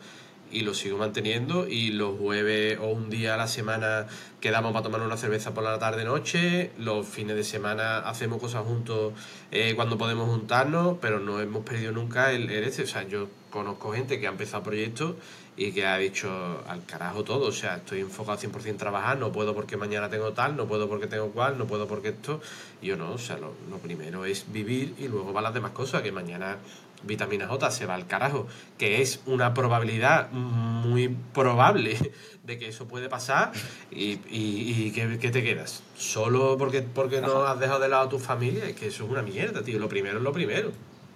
[0.53, 4.07] y lo sigo manteniendo y los jueves o un día a la semana
[4.41, 8.65] quedamos para tomar una cerveza por la tarde noche, los fines de semana hacemos cosas
[8.65, 9.13] juntos
[9.51, 13.29] eh, cuando podemos juntarnos, pero no hemos perdido nunca el, el, este, o sea, yo
[13.51, 15.15] conozco gente que ha empezado proyectos
[15.57, 19.33] y que ha dicho al carajo todo, o sea, estoy enfocado 100% en trabajar, no
[19.33, 22.41] puedo porque mañana tengo tal, no puedo porque tengo cual, no puedo porque esto,
[22.81, 26.03] yo no, o sea, lo, lo primero es vivir y luego van las demás cosas,
[26.03, 26.57] que mañana
[27.05, 28.47] vitamina J se va al carajo,
[28.79, 31.97] que es una probabilidad muy probable
[32.45, 33.53] de que eso puede pasar
[33.91, 35.83] y, y, ¿qué, te quedas?
[35.97, 38.67] ¿Solo porque, porque no has dejado de lado a tu familia?
[38.67, 39.79] Es que eso es una mierda, tío.
[39.79, 40.73] Lo primero es lo primero.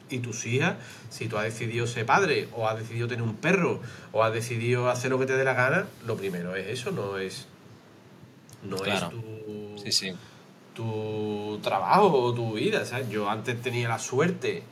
[0.08, 0.76] Y tus hijas,
[1.10, 3.80] si tú has decidido ser padre o has decidido tener un perro
[4.12, 7.18] o has decidido hacer lo que te dé la gana, lo primero es eso, no
[7.18, 7.46] es,
[8.62, 10.14] no es tu,
[10.74, 12.84] tu trabajo o tu vida.
[12.84, 13.10] ¿sabes?
[13.10, 14.62] Yo antes tenía la suerte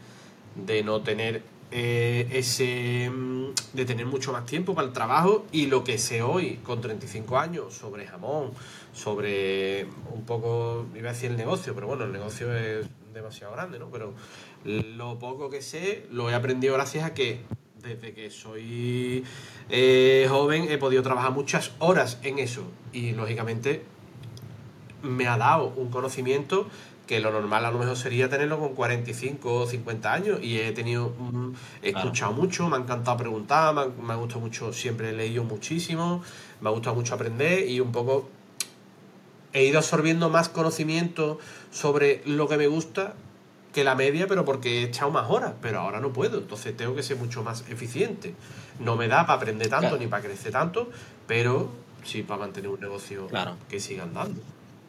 [0.54, 5.66] de no tener eh, ese mm, de tener mucho más tiempo para el trabajo y
[5.66, 8.52] lo que sé hoy con 35 años sobre jamón,
[8.92, 13.78] sobre un poco, iba a decir el negocio, pero bueno, el negocio es demasiado grande,
[13.78, 13.88] ¿no?
[13.90, 14.12] Pero
[14.64, 17.40] lo poco que sé lo he aprendido gracias a que
[17.82, 19.24] desde que soy
[19.68, 23.82] eh, joven he podido trabajar muchas horas en eso y lógicamente
[25.02, 26.68] me ha dado un conocimiento
[27.06, 30.72] que lo normal a lo mejor sería tenerlo con 45 o 50 años y he
[30.72, 31.12] tenido
[31.82, 36.22] he escuchado mucho, me ha encantado preguntar, me ha, gustado mucho, siempre he leído muchísimo,
[36.60, 38.28] me ha gustado mucho aprender y un poco
[39.52, 41.38] he ido absorbiendo más conocimiento
[41.70, 43.14] sobre lo que me gusta
[43.72, 46.94] que la media, pero porque he echado más horas, pero ahora no puedo, entonces tengo
[46.94, 48.34] que ser mucho más eficiente.
[48.78, 50.88] No me da para aprender tanto ni para crecer tanto,
[51.26, 51.70] pero
[52.04, 53.28] sí para mantener un negocio
[53.68, 54.40] que siga andando.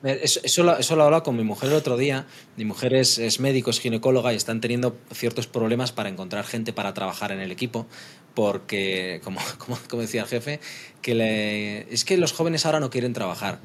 [0.06, 2.28] Eso, lo, eso, lo, he hablado con mi mujer el otro día.
[2.58, 6.93] Mi mujer es, médico, es ginecóloga y están teniendo ciertos problemas para encontrar gente para
[6.93, 7.88] trabajar en el equipo.
[8.36, 9.20] Porque,
[9.58, 10.60] como decía el jefe,
[11.01, 13.60] que le, es que los jóvenes ahora no quieren trabajar.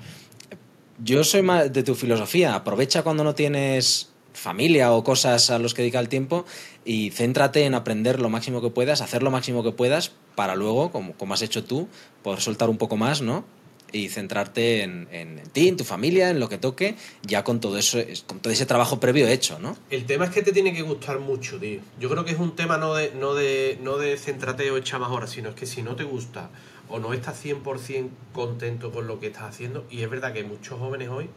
[1.02, 2.54] Yo soy más de tu filosofía.
[2.54, 6.46] Aprovecha cuando no tienes familia o cosas a los que dedica el tiempo
[6.84, 10.90] y céntrate en aprender lo máximo que puedas, hacer lo máximo que puedas para luego,
[10.90, 11.88] como, como has hecho tú,
[12.22, 13.44] poder soltar un poco más, ¿no?
[13.92, 17.78] Y centrarte en, en, ti, en tu familia, en lo que toque, ya con todo
[17.78, 19.76] eso, con todo ese trabajo previo hecho, ¿no?
[19.90, 21.80] El tema es que te tiene que gustar mucho, tío.
[21.98, 24.98] Yo creo que es un tema no de, no de, no de céntrate o echa
[24.98, 26.50] más horas, sino es que si no te gusta
[26.88, 30.78] o no estás 100% contento con lo que estás haciendo, y es verdad que muchos
[30.78, 31.30] jóvenes hoy,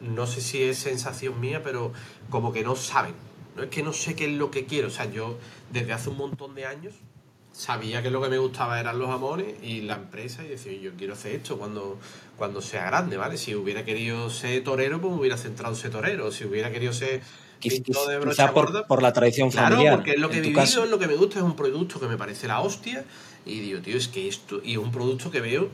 [0.00, 1.92] no sé si es sensación mía, pero
[2.30, 3.14] como que no saben.
[3.56, 4.88] No es que no sé qué es lo que quiero.
[4.88, 5.38] O sea, yo
[5.72, 6.94] desde hace un montón de años
[7.56, 10.92] sabía que lo que me gustaba eran los jamones y la empresa y decía, yo
[10.96, 11.98] quiero hacer esto cuando,
[12.36, 13.38] cuando sea grande, ¿vale?
[13.38, 16.30] Si hubiera querido ser torero, pues me hubiera centrado en ser torero.
[16.30, 17.22] Si hubiera querido ser
[17.60, 19.80] pintor de brocha por, por la tradición familiar.
[19.80, 21.98] Claro, porque es lo que he vivido, es lo que me gusta, es un producto
[21.98, 23.04] que me parece la hostia
[23.46, 25.70] y digo, tío, es que esto, y es un producto que veo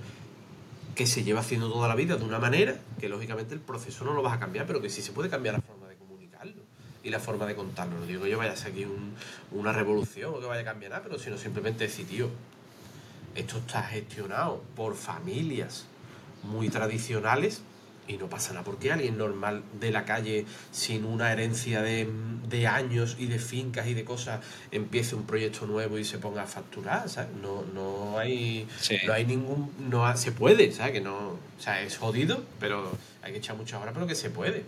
[0.95, 4.13] que se lleva haciendo toda la vida de una manera que lógicamente el proceso no
[4.13, 5.82] lo vas a cambiar, pero que sí se puede cambiar la forma
[7.05, 7.99] y la forma de contarlo.
[7.99, 8.87] No digo que yo vaya a ser aquí
[9.51, 12.29] una revolución o que vaya a cambiar nada, pero sino simplemente decir, tío,
[13.35, 15.87] esto está gestionado por familias
[16.43, 17.63] muy tradicionales
[18.09, 22.09] y no pasa nada porque alguien normal de la calle sin una herencia de,
[22.49, 24.41] de, años y de fincas y de cosas
[24.73, 27.31] empiece un proyecto nuevo y se ponga a facturar ¿sabes?
[27.41, 28.67] no, no hay
[29.07, 30.95] no hay ningún no se puede ¿sabes?
[30.95, 32.91] que no o sea es jodido pero
[33.23, 34.65] hay que echar muchas horas pero que se puede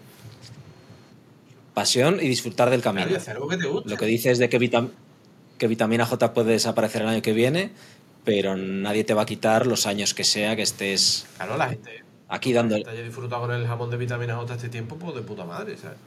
[1.74, 3.08] pasión y disfrutar del camino.
[3.28, 3.90] algo que te gusta.
[3.90, 4.88] Lo que dices de que,
[5.58, 7.72] que vitamina J puede desaparecer el año que viene,
[8.24, 12.02] pero nadie te va a quitar los años que sea que estés claro, la gente,
[12.28, 12.78] aquí dando...
[12.78, 15.76] La haya disfrutado con el jamón de vitamina J este tiempo, pues de puta madre,
[15.76, 15.98] ¿sabes?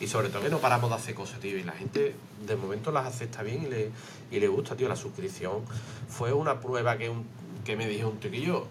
[0.00, 1.56] Y sobre todo que no paramos de hacer cosas, tío.
[1.56, 2.14] Y la gente
[2.44, 3.90] de momento las acepta bien y le,
[4.32, 4.88] y le gusta, tío.
[4.88, 5.60] La suscripción
[6.08, 7.24] fue una prueba que, un,
[7.64, 8.66] que me dijo un tío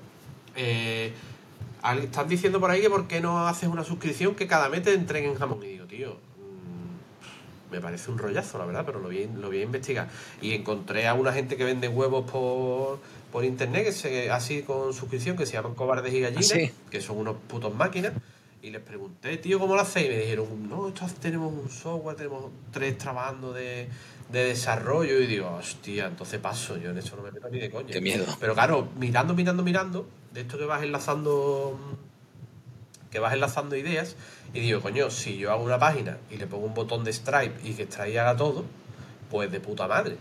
[0.57, 1.13] eh,
[2.03, 4.93] están diciendo por ahí que por qué no haces una suscripción que cada mes te
[4.93, 5.63] entreguen jamón.
[5.63, 6.17] Y digo, tío,
[7.71, 10.09] me parece un rollazo, la verdad, pero lo voy, lo voy a investigar.
[10.41, 12.99] Y encontré a una gente que vende huevos por,
[13.31, 17.01] por internet, que se, así con suscripción, que se llaman Cobardes y Gallinas, ¿Ah, que
[17.01, 18.13] son unos putos máquinas.
[18.63, 20.07] Y les pregunté, tío, ¿cómo lo hacéis?
[20.07, 23.87] Y me dijeron, no, esto tenemos un software, tenemos tres trabajando de,
[24.31, 25.19] de desarrollo.
[25.19, 27.87] Y digo, hostia, entonces paso, yo en eso no me meto ni de coña.
[27.87, 28.25] Qué miedo.
[28.39, 31.79] Pero claro, mirando, mirando, mirando, de esto que vas enlazando
[33.11, 34.15] que vas enlazando ideas
[34.53, 37.59] y digo, coño, si yo hago una página y le pongo un botón de Stripe
[37.63, 38.65] y que Stripe haga todo,
[39.29, 40.17] pues de puta madre.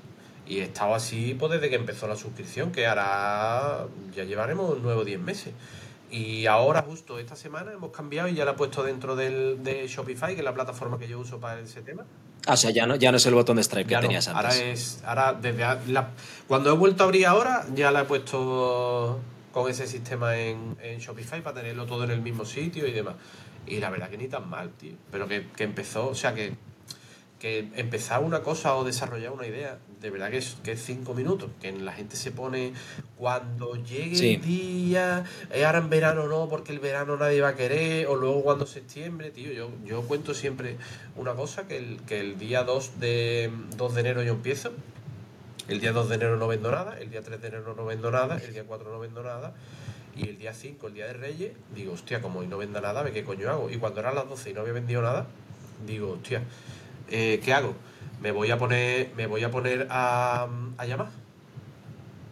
[0.47, 5.01] Y he estado así pues desde que empezó la suscripción, que ahora ya llevaremos nueve
[5.01, 5.53] o diez meses.
[6.11, 9.86] Y ahora, justo esta semana, hemos cambiado y ya la he puesto dentro del, de
[9.86, 12.05] Shopify, que es la plataforma que yo uso para ese tema.
[12.47, 14.45] Ah, o sea, ya no, ya no es el botón de Stripe que tenías antes.
[14.45, 15.03] Ahora es.
[15.05, 15.64] Ahora, desde
[16.49, 19.20] cuando he vuelto a abrir ahora, ya la he puesto
[19.53, 23.16] con ese sistema en, en, Shopify para tenerlo todo en el mismo sitio y demás.
[23.66, 24.94] Y la verdad que ni tan mal, tío.
[25.11, 26.55] Pero que, empezó, o sea, que,
[27.38, 31.14] que empezar una cosa o desarrollar una idea, de verdad que es, que es cinco
[31.14, 31.51] minutos.
[31.61, 32.72] Que la gente se pone
[33.16, 37.57] cuando llegue el día, eh, ahora en verano no, porque el verano nadie va a
[37.57, 39.53] querer, o luego cuando septiembre, tío.
[39.53, 40.76] Yo, yo cuento siempre
[41.16, 44.72] una cosa, que el, que el día 2 de, 2 de enero yo empiezo
[45.71, 48.11] el día 2 de enero no vendo nada, el día 3 de enero no vendo
[48.11, 49.55] nada, el día 4 no vendo nada.
[50.16, 53.09] Y el día 5, el día de Reyes, digo, hostia, como hoy no venda nada,
[53.12, 53.71] ¿qué coño hago?
[53.71, 55.27] Y cuando eran las 12 y no había vendido nada,
[55.87, 56.43] digo, hostia,
[57.09, 57.75] eh, ¿qué hago?
[58.21, 60.49] Me voy a poner, me voy a, poner a,
[60.87, 61.09] llamar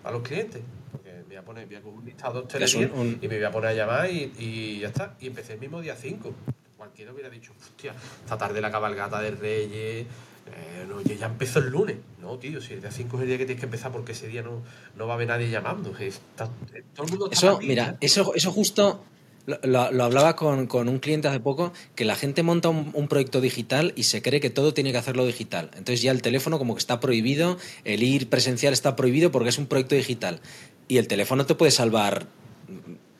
[0.02, 0.60] a los clientes.
[0.90, 3.52] Porque me voy a poner, voy a coger un listado de y me voy a
[3.52, 5.14] poner a llamar y, y ya está.
[5.20, 6.34] Y empecé el mismo día 5.
[6.76, 10.06] Cualquiera hubiera dicho, hostia, esta tarde la cabalgata de Reyes,
[10.54, 11.96] eh, no, ya empezó el lunes.
[12.20, 14.28] No, tío, si el día 5 es el día que tienes que empezar porque ese
[14.28, 14.62] día no,
[14.96, 15.90] no va a haber nadie llamando.
[15.90, 19.04] todo el mundo eso, mira, eso, eso justo
[19.62, 24.04] lo, hablaba con, un cliente hace poco, que la gente monta un, proyecto digital y
[24.04, 25.70] se cree que todo tiene que hacerlo digital.
[25.72, 29.58] Entonces ya el teléfono como que está prohibido, el ir presencial está prohibido porque es
[29.58, 30.40] un proyecto digital.
[30.86, 32.26] Y el teléfono te puede salvar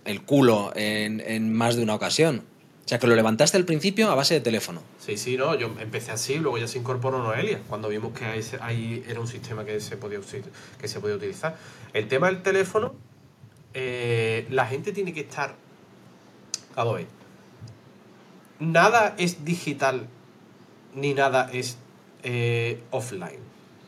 [0.05, 2.45] el culo en, en más de una ocasión.
[2.89, 4.81] O sea, que lo levantaste al principio a base de teléfono.
[4.99, 8.25] Sí, sí, no, yo empecé así, luego ya se incorporó Noelia, cuando vimos que
[8.63, 10.21] ahí, era un sistema que se podía,
[10.81, 11.59] que se podía utilizar.
[11.93, 12.95] El tema del teléfono,
[13.75, 15.55] eh, la gente tiene que estar...
[16.77, 17.09] A ver,
[18.59, 20.07] nada es digital
[20.95, 21.77] ni nada es
[22.23, 23.41] eh, offline,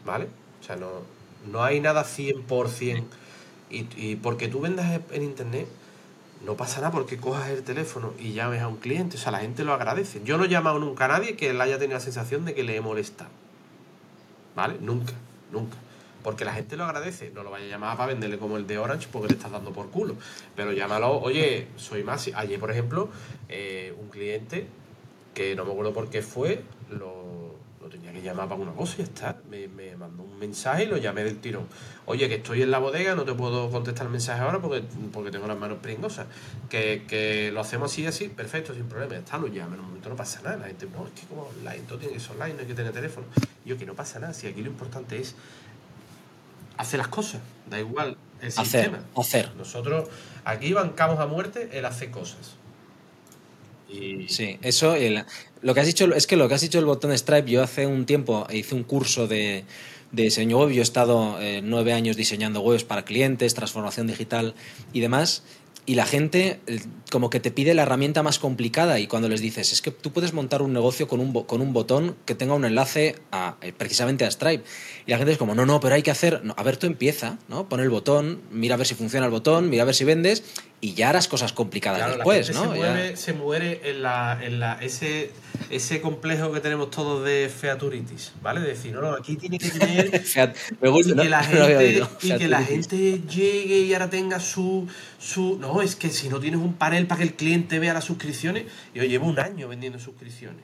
[0.04, 0.26] ¿vale?
[0.60, 0.90] O sea, no,
[1.50, 3.02] no hay nada 100%.
[3.70, 5.66] Y, y porque tú vendas en internet,
[6.44, 9.16] no pasa nada porque cojas el teléfono y llames a un cliente.
[9.16, 10.22] O sea, la gente lo agradece.
[10.24, 12.62] Yo no he llamado nunca a nadie que le haya tenido la sensación de que
[12.62, 13.30] le he molestado.
[14.56, 14.76] ¿Vale?
[14.80, 15.12] Nunca,
[15.52, 15.76] nunca.
[16.22, 17.30] Porque la gente lo agradece.
[17.34, 19.72] No lo vaya a llamar para venderle como el de Orange porque le estás dando
[19.72, 20.16] por culo.
[20.56, 22.30] Pero llámalo, oye, soy más.
[22.34, 23.10] Ayer, por ejemplo,
[23.48, 24.66] eh, un cliente
[25.34, 27.39] que no me acuerdo por qué fue, lo,
[27.90, 29.36] tenía que llamar para una cosa y ya está.
[29.50, 31.66] Me, me mandó un mensaje y lo llamé del tirón.
[32.06, 34.82] Oye, que estoy en la bodega, no te puedo contestar el mensaje ahora porque,
[35.12, 36.26] porque tengo las manos pringosas.
[36.68, 39.12] Que, que lo hacemos así, así, perfecto, sin problema.
[39.12, 39.74] Ya está, lo llamo.
[39.74, 40.56] En un momento no pasa nada.
[40.56, 42.74] La gente, no, es que como online, todo tiene que ser online, no hay que
[42.74, 43.26] tener teléfono.
[43.64, 44.32] Y yo, que no pasa nada.
[44.32, 45.34] Si aquí lo importante es
[46.76, 47.40] hacer las cosas.
[47.68, 49.00] Da igual el Hacer, sistema.
[49.16, 49.54] hacer.
[49.56, 50.08] Nosotros
[50.44, 52.54] aquí bancamos a muerte el hacer cosas.
[54.28, 54.94] Sí, eso,
[55.62, 57.86] lo que has dicho, es que lo que has dicho el botón Stripe, yo hace
[57.86, 59.64] un tiempo hice un curso de,
[60.12, 64.54] de diseño web, yo he estado eh, nueve años diseñando webs para clientes, transformación digital
[64.92, 65.42] y demás,
[65.86, 66.60] y la gente
[67.10, 70.12] como que te pide la herramienta más complicada y cuando les dices, es que tú
[70.12, 73.72] puedes montar un negocio con un, con un botón que tenga un enlace a, eh,
[73.76, 74.62] precisamente a Stripe,
[75.06, 76.86] y la gente es como, no, no, pero hay que hacer, no, a ver, tú
[76.86, 77.68] empieza, ¿no?
[77.68, 80.44] Pon el botón, mira a ver si funciona el botón, mira a ver si vendes,
[80.82, 82.72] y ya harás cosas complicadas Claro, después, la gente ¿no?
[82.74, 85.30] se, Ya- mueve, se muere en, la, en la, ese,
[85.68, 88.60] ese complejo que tenemos todos de featuritis, ¿vale?
[88.60, 90.10] De decir, no, no, aquí tiene que tener...
[90.80, 94.40] Me gusta, y que la No gente, y que la gente llegue y ahora tenga
[94.40, 95.58] su, su...
[95.58, 98.64] No, es que si no tienes un panel para que el cliente vea las suscripciones...
[98.94, 100.62] Yo llevo un año vendiendo suscripciones.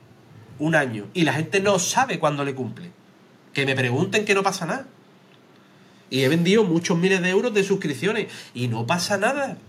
[0.57, 1.05] Un año.
[1.13, 2.89] Y la gente no sabe cuándo le cumple.
[3.53, 4.87] Que me pregunten que no pasa nada.
[6.09, 8.27] Y he vendido muchos miles de euros de suscripciones.
[8.55, 9.59] Y no pasa nada.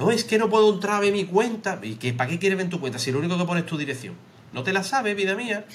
[0.00, 1.78] No, es que no puedo entrar a ver mi cuenta.
[1.82, 2.98] ¿Y que, para qué quieres ver tu cuenta?
[2.98, 4.14] Si lo único que pones es tu dirección.
[4.54, 5.66] No te la sabes, vida mía.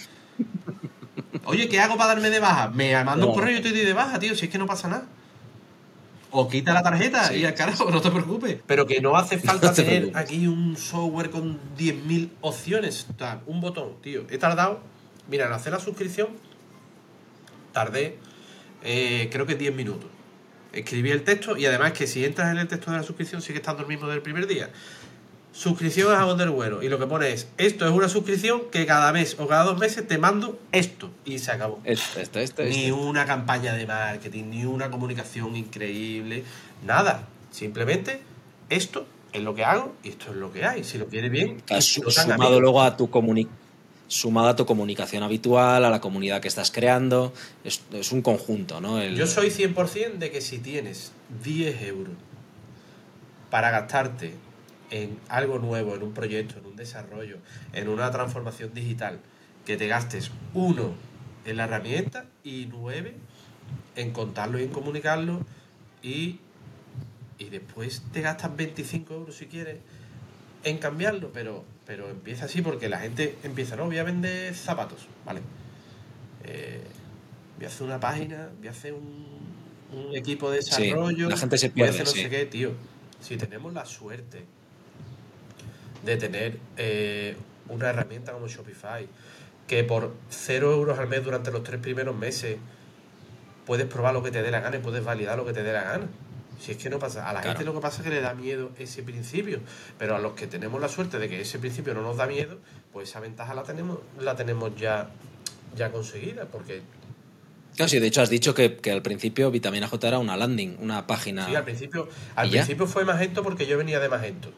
[1.45, 2.69] Oye, ¿qué hago para darme de baja?
[2.69, 3.35] Me mando un No.
[3.35, 5.05] correo y te doy de baja, tío, si es que no pasa nada.
[6.31, 8.57] O quita la tarjeta Sí, y al carajo, no te preocupes.
[8.65, 10.21] Pero que no hace falta No te tener preocupes.
[10.23, 13.05] aquí un software con 10.000 opciones.
[13.17, 14.25] Tal, un botón, tío.
[14.31, 14.79] He tardado,
[15.29, 16.29] mira, en hacer la suscripción,
[17.73, 18.17] tardé
[18.83, 20.09] eh, creo que 10 minutos.
[20.75, 23.59] Escribí el texto y además que si entras en el texto de la suscripción sigue
[23.59, 24.69] estando el mismo del primer día.
[25.51, 26.83] Suscripción a Wonderware.
[26.83, 29.79] Y lo que pone es, esto es una suscripción que cada mes o cada dos
[29.79, 31.09] meses te mando esto.
[31.23, 31.79] Y se acabó.
[31.85, 36.43] Esto, esto, esto, Ni una campaña de marketing, ni una comunicación increíble,
[36.85, 37.29] nada.
[37.51, 38.19] Simplemente
[38.69, 40.83] esto es lo que hago y esto es lo que hay.
[40.83, 43.47] Si lo quieres bien, tan sumado luego a tu comuni
[44.07, 47.33] sumado a tu comunicación habitual, a la comunidad que estás creando,
[47.63, 49.01] es, es un conjunto, ¿no?
[49.01, 51.11] El- Yo soy 100% de que si tienes
[51.43, 52.13] 10 euros
[53.49, 54.33] para gastarte
[54.91, 57.37] en algo nuevo, en un proyecto, en un desarrollo,
[57.73, 59.19] en una transformación digital,
[59.65, 60.93] que te gastes uno
[61.45, 63.15] en la herramienta y nueve
[63.95, 65.41] en contarlo y en comunicarlo
[66.03, 66.39] y,
[67.39, 69.77] y después te gastas 25 euros si quieres
[70.63, 75.07] en cambiarlo, pero, pero empieza así porque la gente empieza, no, voy a vender zapatos,
[75.25, 75.41] ¿vale?
[76.43, 76.81] Eh,
[77.57, 79.25] voy a hacer una página, voy a hacer un,
[79.93, 82.21] un equipo de Sí, desarrollo, la gente se voy a pierde, hacer no sí.
[82.23, 82.71] sé qué, tío.
[83.21, 84.45] Si tenemos la suerte
[86.03, 87.35] de tener eh,
[87.69, 89.07] una herramienta como Shopify,
[89.67, 92.57] que por 0 euros al mes durante los tres primeros meses
[93.65, 95.73] puedes probar lo que te dé la gana y puedes validar lo que te dé
[95.73, 96.07] la gana.
[96.59, 97.57] Si es que no pasa, a la Claro.
[97.57, 99.59] gente lo que pasa es que le da miedo ese principio,
[99.97, 102.57] pero a los que tenemos la suerte de que ese principio no nos da miedo,
[102.93, 105.09] pues esa ventaja la tenemos, la tenemos ya,
[105.75, 106.81] ya conseguida, porque
[107.75, 110.77] Claro, sí, de hecho has dicho que, que al principio Vitamina J era una landing,
[110.79, 111.45] una página.
[111.45, 112.61] Sí, al principio, al ¿Y ya?
[112.61, 114.49] principio fue Magento porque yo venía de Magento.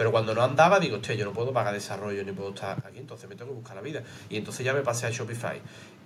[0.00, 3.00] Pero cuando no andaba, digo, hostia, yo no puedo pagar desarrollo ni puedo estar aquí,
[3.00, 4.02] entonces me tengo que buscar la vida.
[4.30, 5.60] Y entonces ya me pasé a Shopify.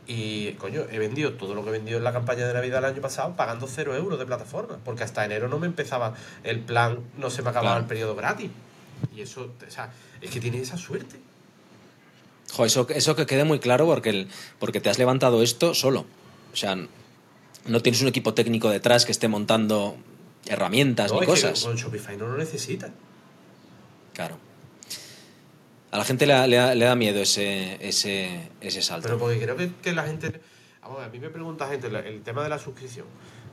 [0.09, 2.87] Y, coño, he vendido todo lo que he vendido en la campaña de Navidad el
[2.87, 4.79] año pasado pagando cero euros de plataforma.
[4.85, 7.81] Porque hasta enero no me empezaba el plan, no se me acababa Claro.
[7.83, 8.51] el periodo gratis.
[9.15, 11.15] Y eso, o sea, es que tienes esa suerte.
[12.53, 14.29] Jo, eso, eso que quede muy claro porque, el-
[14.59, 16.05] porque te has levantado esto solo.
[16.53, 16.75] O sea,
[17.67, 19.97] no tienes un equipo técnico detrás que esté montando
[20.47, 21.63] herramientas No, ni es que cosas.
[21.63, 22.91] con Shopify no lo necesitas.
[24.15, 24.39] Claro.
[25.91, 29.07] A la gente le, le le da miedo ese, ese, ese salto.
[29.07, 30.41] Pero porque creo que, que la gente.
[30.83, 33.07] Vamos, a mí me pregunta gente el tema de la suscripción.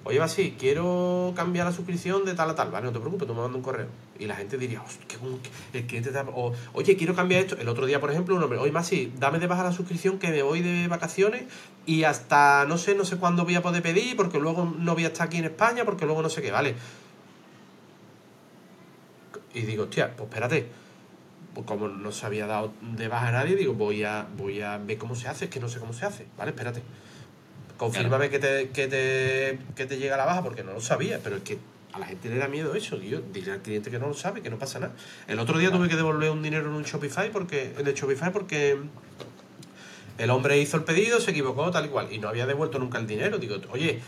[0.03, 2.71] Oye, va así, quiero cambiar la suscripción de tal a tal.
[2.71, 3.85] Vale, no te preocupes, tú me mandas un correo.
[4.17, 5.39] Y la gente diría, "Hostia, qué bon-
[5.73, 7.55] el cliente te da- O, oye, quiero cambiar esto.
[7.59, 10.17] El otro día, por ejemplo, un hombre, oye, más sí, dame de baja la suscripción
[10.17, 11.43] que me voy de vacaciones
[11.85, 15.03] y hasta no sé, no sé cuándo voy a poder pedir porque luego no voy
[15.05, 16.73] a estar aquí en España porque luego no sé qué, vale.
[19.53, 20.67] Y digo, hostia, pues espérate.
[21.53, 24.77] Pues como no se había dado de baja a nadie, digo, voy a, voy a
[24.77, 26.51] ver cómo se hace, es que no sé cómo se hace, ¿vale?
[26.51, 26.81] Espérate.
[27.77, 31.37] Confírmame que, te, que, te, que te llega la baja, porque no lo sabía, pero
[31.37, 31.57] es que
[31.93, 33.21] a la gente le da miedo eso, tío.
[33.33, 34.93] Dile al cliente que no lo sabe, que no pasa nada.
[35.27, 38.31] El otro día tuve que devolver un dinero en un Shopify porque, en el Shopify
[38.31, 38.77] porque
[40.17, 42.97] el hombre hizo el pedido, se equivocó, tal y cual, y no había devuelto nunca
[42.97, 43.39] el dinero.
[43.39, 43.99] Digo, oye,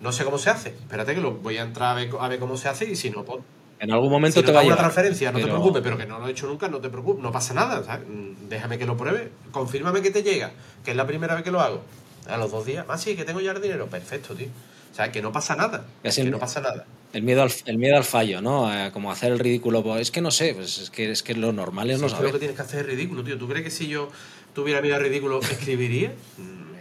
[0.00, 0.70] no sé cómo se hace.
[0.70, 3.10] Espérate que lo voy a entrar a ver, a ver cómo se hace y si
[3.10, 3.42] no, pues
[3.78, 6.06] en algún momento si te va a una llegar, transferencia, no te preocupes, pero que
[6.06, 8.06] no lo he hecho nunca, no te preocupes, no pasa nada, ¿sabes?
[8.08, 10.52] Mm, Déjame que lo pruebe, confírmame que te llega,
[10.84, 11.82] que es la primera vez que lo hago.
[12.28, 14.48] A los dos días, ah, sí, que tengo ya el dinero, perfecto, tío.
[14.92, 16.86] O sea, que no pasa nada, que no pasa nada.
[17.12, 18.72] El miedo al, el miedo al fallo, ¿no?
[18.72, 19.82] Eh, como hacer el ridículo.
[19.82, 22.08] pues, Es que no sé, pues es que, es que lo normal es Si no
[22.08, 22.38] que lo que saber.
[22.40, 23.36] tienes que hacer es ridículo, tío.
[23.38, 24.10] ¿Tú crees que si yo
[24.54, 26.12] tuviera miedo al ridículo, escribiría?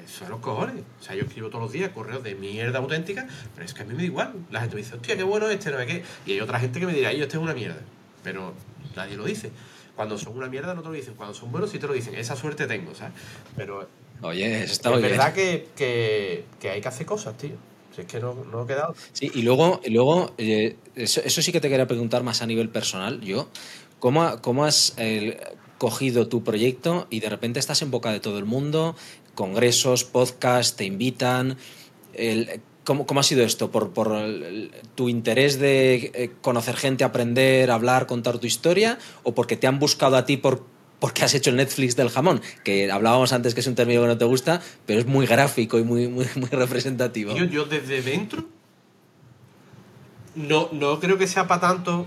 [0.06, 0.76] Es los cojones.
[1.00, 3.86] O sea, yo escribo todos los días correos de mierda auténtica, pero es que a
[3.86, 4.34] mí me da igual.
[4.52, 6.04] La gente me dice, hostia, qué bueno este, no sé qué.
[6.26, 7.82] Y hay otra gente que me dirá, yo, este es una mierda.
[8.24, 8.54] Pero
[8.96, 9.52] nadie lo dice.
[9.96, 11.14] Cuando son una mierda no te lo dicen.
[11.16, 12.16] Cuando son buenos sí te lo dicen.
[12.16, 13.14] Esa suerte tengo, ¿sabes?
[13.56, 13.88] Pero
[14.22, 15.10] Oye, eso está es bien.
[15.12, 17.56] verdad que, que, que hay que hacer cosas, tío.
[17.96, 18.94] Si es que no, no he quedado.
[19.14, 22.46] Sí, y luego, y luego eh, eso, eso sí que te quería preguntar más a
[22.46, 23.22] nivel personal.
[23.22, 23.48] Yo,
[24.00, 25.40] ¿cómo, cómo has eh,
[25.78, 28.98] cogido tu proyecto y de repente estás en boca de todo el mundo?
[29.36, 31.58] Congresos, podcasts, te invitan.
[32.86, 33.72] ¿cómo, cómo ha sido esto?
[33.72, 34.16] ¿Por, por
[34.96, 38.98] tu interés de eh, conocer gente, aprender, hablar, contar tu historia?
[39.24, 40.66] ¿O porque te han buscado a ti por,
[41.00, 42.42] porque has hecho el Netflix del jamón?
[42.64, 45.78] Que hablábamos antes que es un término que no te gusta, pero es muy gráfico
[45.78, 47.34] y muy, muy, representativo.
[47.34, 48.46] Tío, yo desde dentro
[50.36, 52.06] no, no creo que sea para tanto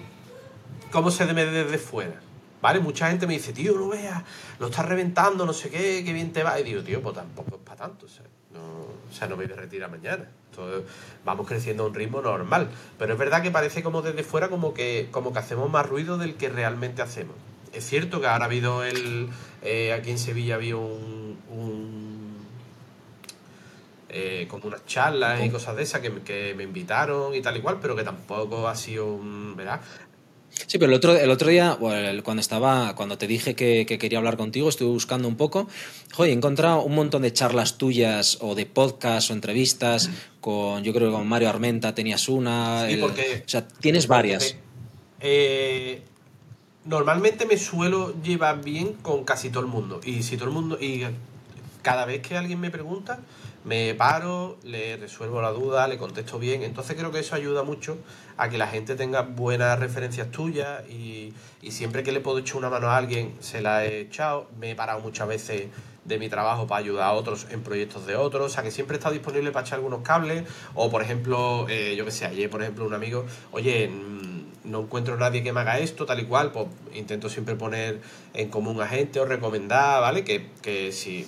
[0.91, 2.21] como se ve desde fuera.
[2.61, 2.81] ¿Vale?
[2.81, 4.23] Mucha gente me dice, tío, no veas,
[4.59, 6.59] lo estás reventando, no sé qué, qué bien te va.
[6.59, 8.07] Y digo, tío, pues tampoco es para tanto.
[8.07, 10.29] O sea, no, o sea, no me voy a retirar mañana.
[10.51, 10.91] Entonces,
[11.25, 12.69] vamos creciendo a un ritmo normal.
[12.99, 16.19] Pero es verdad que parece como desde fuera como que, como que hacemos más ruido
[16.19, 17.37] del que realmente hacemos.
[17.73, 19.29] Es cierto que ahora ha habido el.
[19.63, 21.39] eh, aquí en Sevilla había un.
[21.51, 22.19] un
[24.11, 27.61] eh, como unas charlas y cosas de esas que, que me invitaron y tal y
[27.61, 29.55] cual, pero que tampoco ha sido un.
[29.55, 29.81] ¿Verdad?
[30.67, 33.99] Sí, pero el otro, el otro día, bueno, cuando estaba, cuando te dije que, que
[33.99, 35.69] quería hablar contigo, estuve buscando un poco.
[36.13, 40.93] Joder, he encontrado un montón de charlas tuyas o de podcasts o entrevistas con, yo
[40.93, 42.87] creo que con Mario Armenta tenías una.
[42.87, 44.57] Sí, el- porque- o sea, tienes varias.
[45.21, 46.03] Eh,
[46.85, 50.01] normalmente me suelo llevar bien con casi todo el mundo.
[50.05, 50.79] Y si todo el mundo.
[50.81, 51.03] Y
[51.83, 53.21] cada vez que alguien me pregunta,
[53.65, 56.63] me paro, le resuelvo la duda, le contesto bien.
[56.63, 57.99] Entonces creo que eso ayuda mucho
[58.37, 60.89] a que la gente tenga buenas referencias tuyas.
[60.89, 61.33] Y,
[61.63, 64.49] y siempre que le puedo echar una mano a alguien, se la he echado.
[64.59, 65.69] Me he parado muchas veces
[66.09, 68.97] de mi trabajo para ayudar a otros en proyectos de otros, o sea que siempre
[68.97, 70.45] estado disponible para echar algunos cables,
[70.75, 74.81] o por ejemplo, eh, yo que sé, ayer por ejemplo un amigo, oye, mm, no
[74.81, 78.01] encuentro nadie que me haga esto, tal y cual, pues intento siempre poner
[78.35, 80.25] en común a gente o recomendar, ¿vale?
[80.25, 81.27] Que, que si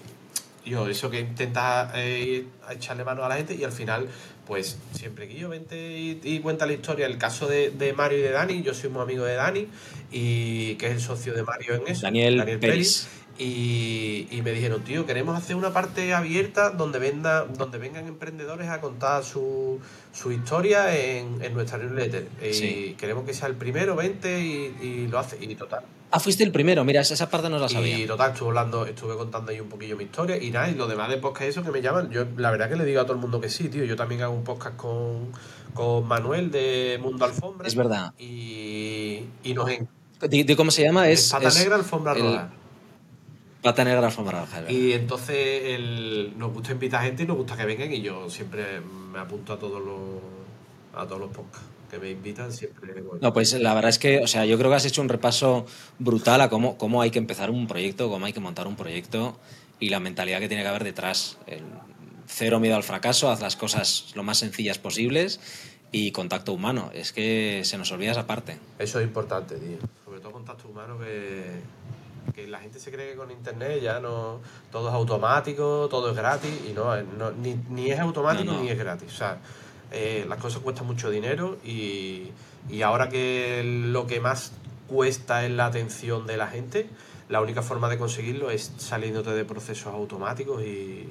[0.64, 4.08] yo eso que intenta eh, echarle mano a la gente y al final
[4.46, 7.06] pues siempre que yo vente y, y cuenta la historia.
[7.06, 9.68] El caso de, de Mario y de Dani yo soy muy amigo de Dani
[10.10, 13.08] y que es el socio de Mario en eso Daniel Peris.
[13.38, 18.68] y, y me dijeron tío queremos hacer una parte abierta donde venda donde vengan emprendedores
[18.68, 19.78] a contar su,
[20.12, 25.06] su historia en, en nuestra newsletter y queremos que sea el primero vente y, y
[25.08, 27.98] lo hace y total Ah, fuiste el primero, mira, esa parte no la sabía.
[27.98, 30.88] y total, estuve hablando, estuve contando ahí un poquillo mi historia y nada, y lo
[30.88, 33.12] demás de podcast eso que me llaman, yo la verdad que le digo a todo
[33.14, 33.84] el mundo que sí, tío.
[33.84, 35.30] Yo también hago un podcast con,
[35.72, 37.68] con Manuel de Mundo Alfombra.
[37.68, 38.12] Es verdad.
[38.18, 39.68] Y, y nos
[40.28, 41.08] Di- di ¿Cómo se llama?
[41.08, 42.50] Es, Pata es Negra, Alfombra el- Roja.
[43.62, 44.70] Pata Negra, alfombra roja.
[44.72, 48.80] Y entonces el- nos gusta invitar gente y nos gusta que vengan y yo siempre
[49.12, 49.98] me apunto a todos los
[51.00, 53.18] a todos los podcasts que me invitan, siempre voy.
[53.20, 55.66] No, pues la verdad es que, o sea, yo creo que has hecho un repaso
[55.98, 59.38] brutal a cómo, cómo hay que empezar un proyecto, cómo hay que montar un proyecto
[59.80, 61.38] y la mentalidad que tiene que haber detrás.
[61.46, 61.62] El
[62.26, 65.40] cero miedo al fracaso, haz las cosas lo más sencillas posibles
[65.92, 66.90] y contacto humano.
[66.94, 68.58] Es que se nos olvida esa parte.
[68.78, 69.78] Eso es importante, tío.
[70.04, 71.42] Sobre todo contacto humano que,
[72.34, 74.38] que la gente se cree que con internet ya no
[74.70, 78.62] todo es automático, todo es gratis y no, no- ni, ni es automático No, no.
[78.62, 79.08] ni es gratis.
[79.12, 79.38] O sea,
[79.92, 82.28] eh, las cosas cuestan mucho dinero y,
[82.68, 84.52] y ahora que lo que más
[84.86, 86.88] cuesta es la atención de la gente,
[87.28, 91.08] la única forma de conseguirlo es saliéndote de procesos automáticos y,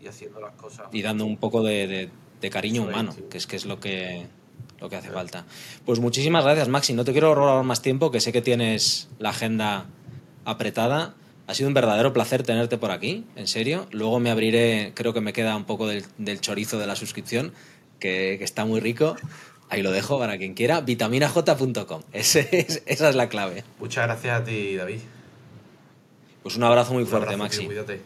[0.00, 0.86] y haciendo las cosas.
[0.92, 2.10] y dando un poco de, de-
[2.42, 4.26] de cariño humano, que es que es lo que,
[4.80, 5.44] lo que hace falta.
[5.86, 6.92] Pues muchísimas gracias, Maxi.
[6.92, 9.86] No te quiero robar más tiempo, que sé que tienes la agenda
[10.44, 11.14] apretada.
[11.46, 13.86] Ha sido un verdadero placer tenerte por aquí, en serio.
[13.92, 17.52] Luego me abriré, creo que me queda un poco del, del chorizo de la suscripción,
[18.02, 19.16] que, que está muy rico.
[19.70, 20.82] Ahí lo dejo para quien quiera.
[20.82, 22.02] vitaminaj.com.
[22.12, 23.64] Es- esa es la clave.
[23.78, 24.98] Muchas gracias a ti, David.
[26.42, 27.58] Pues un abrazo muy Un fuerte, abrazo, Maxi.
[27.60, 28.00] tío, cuídate.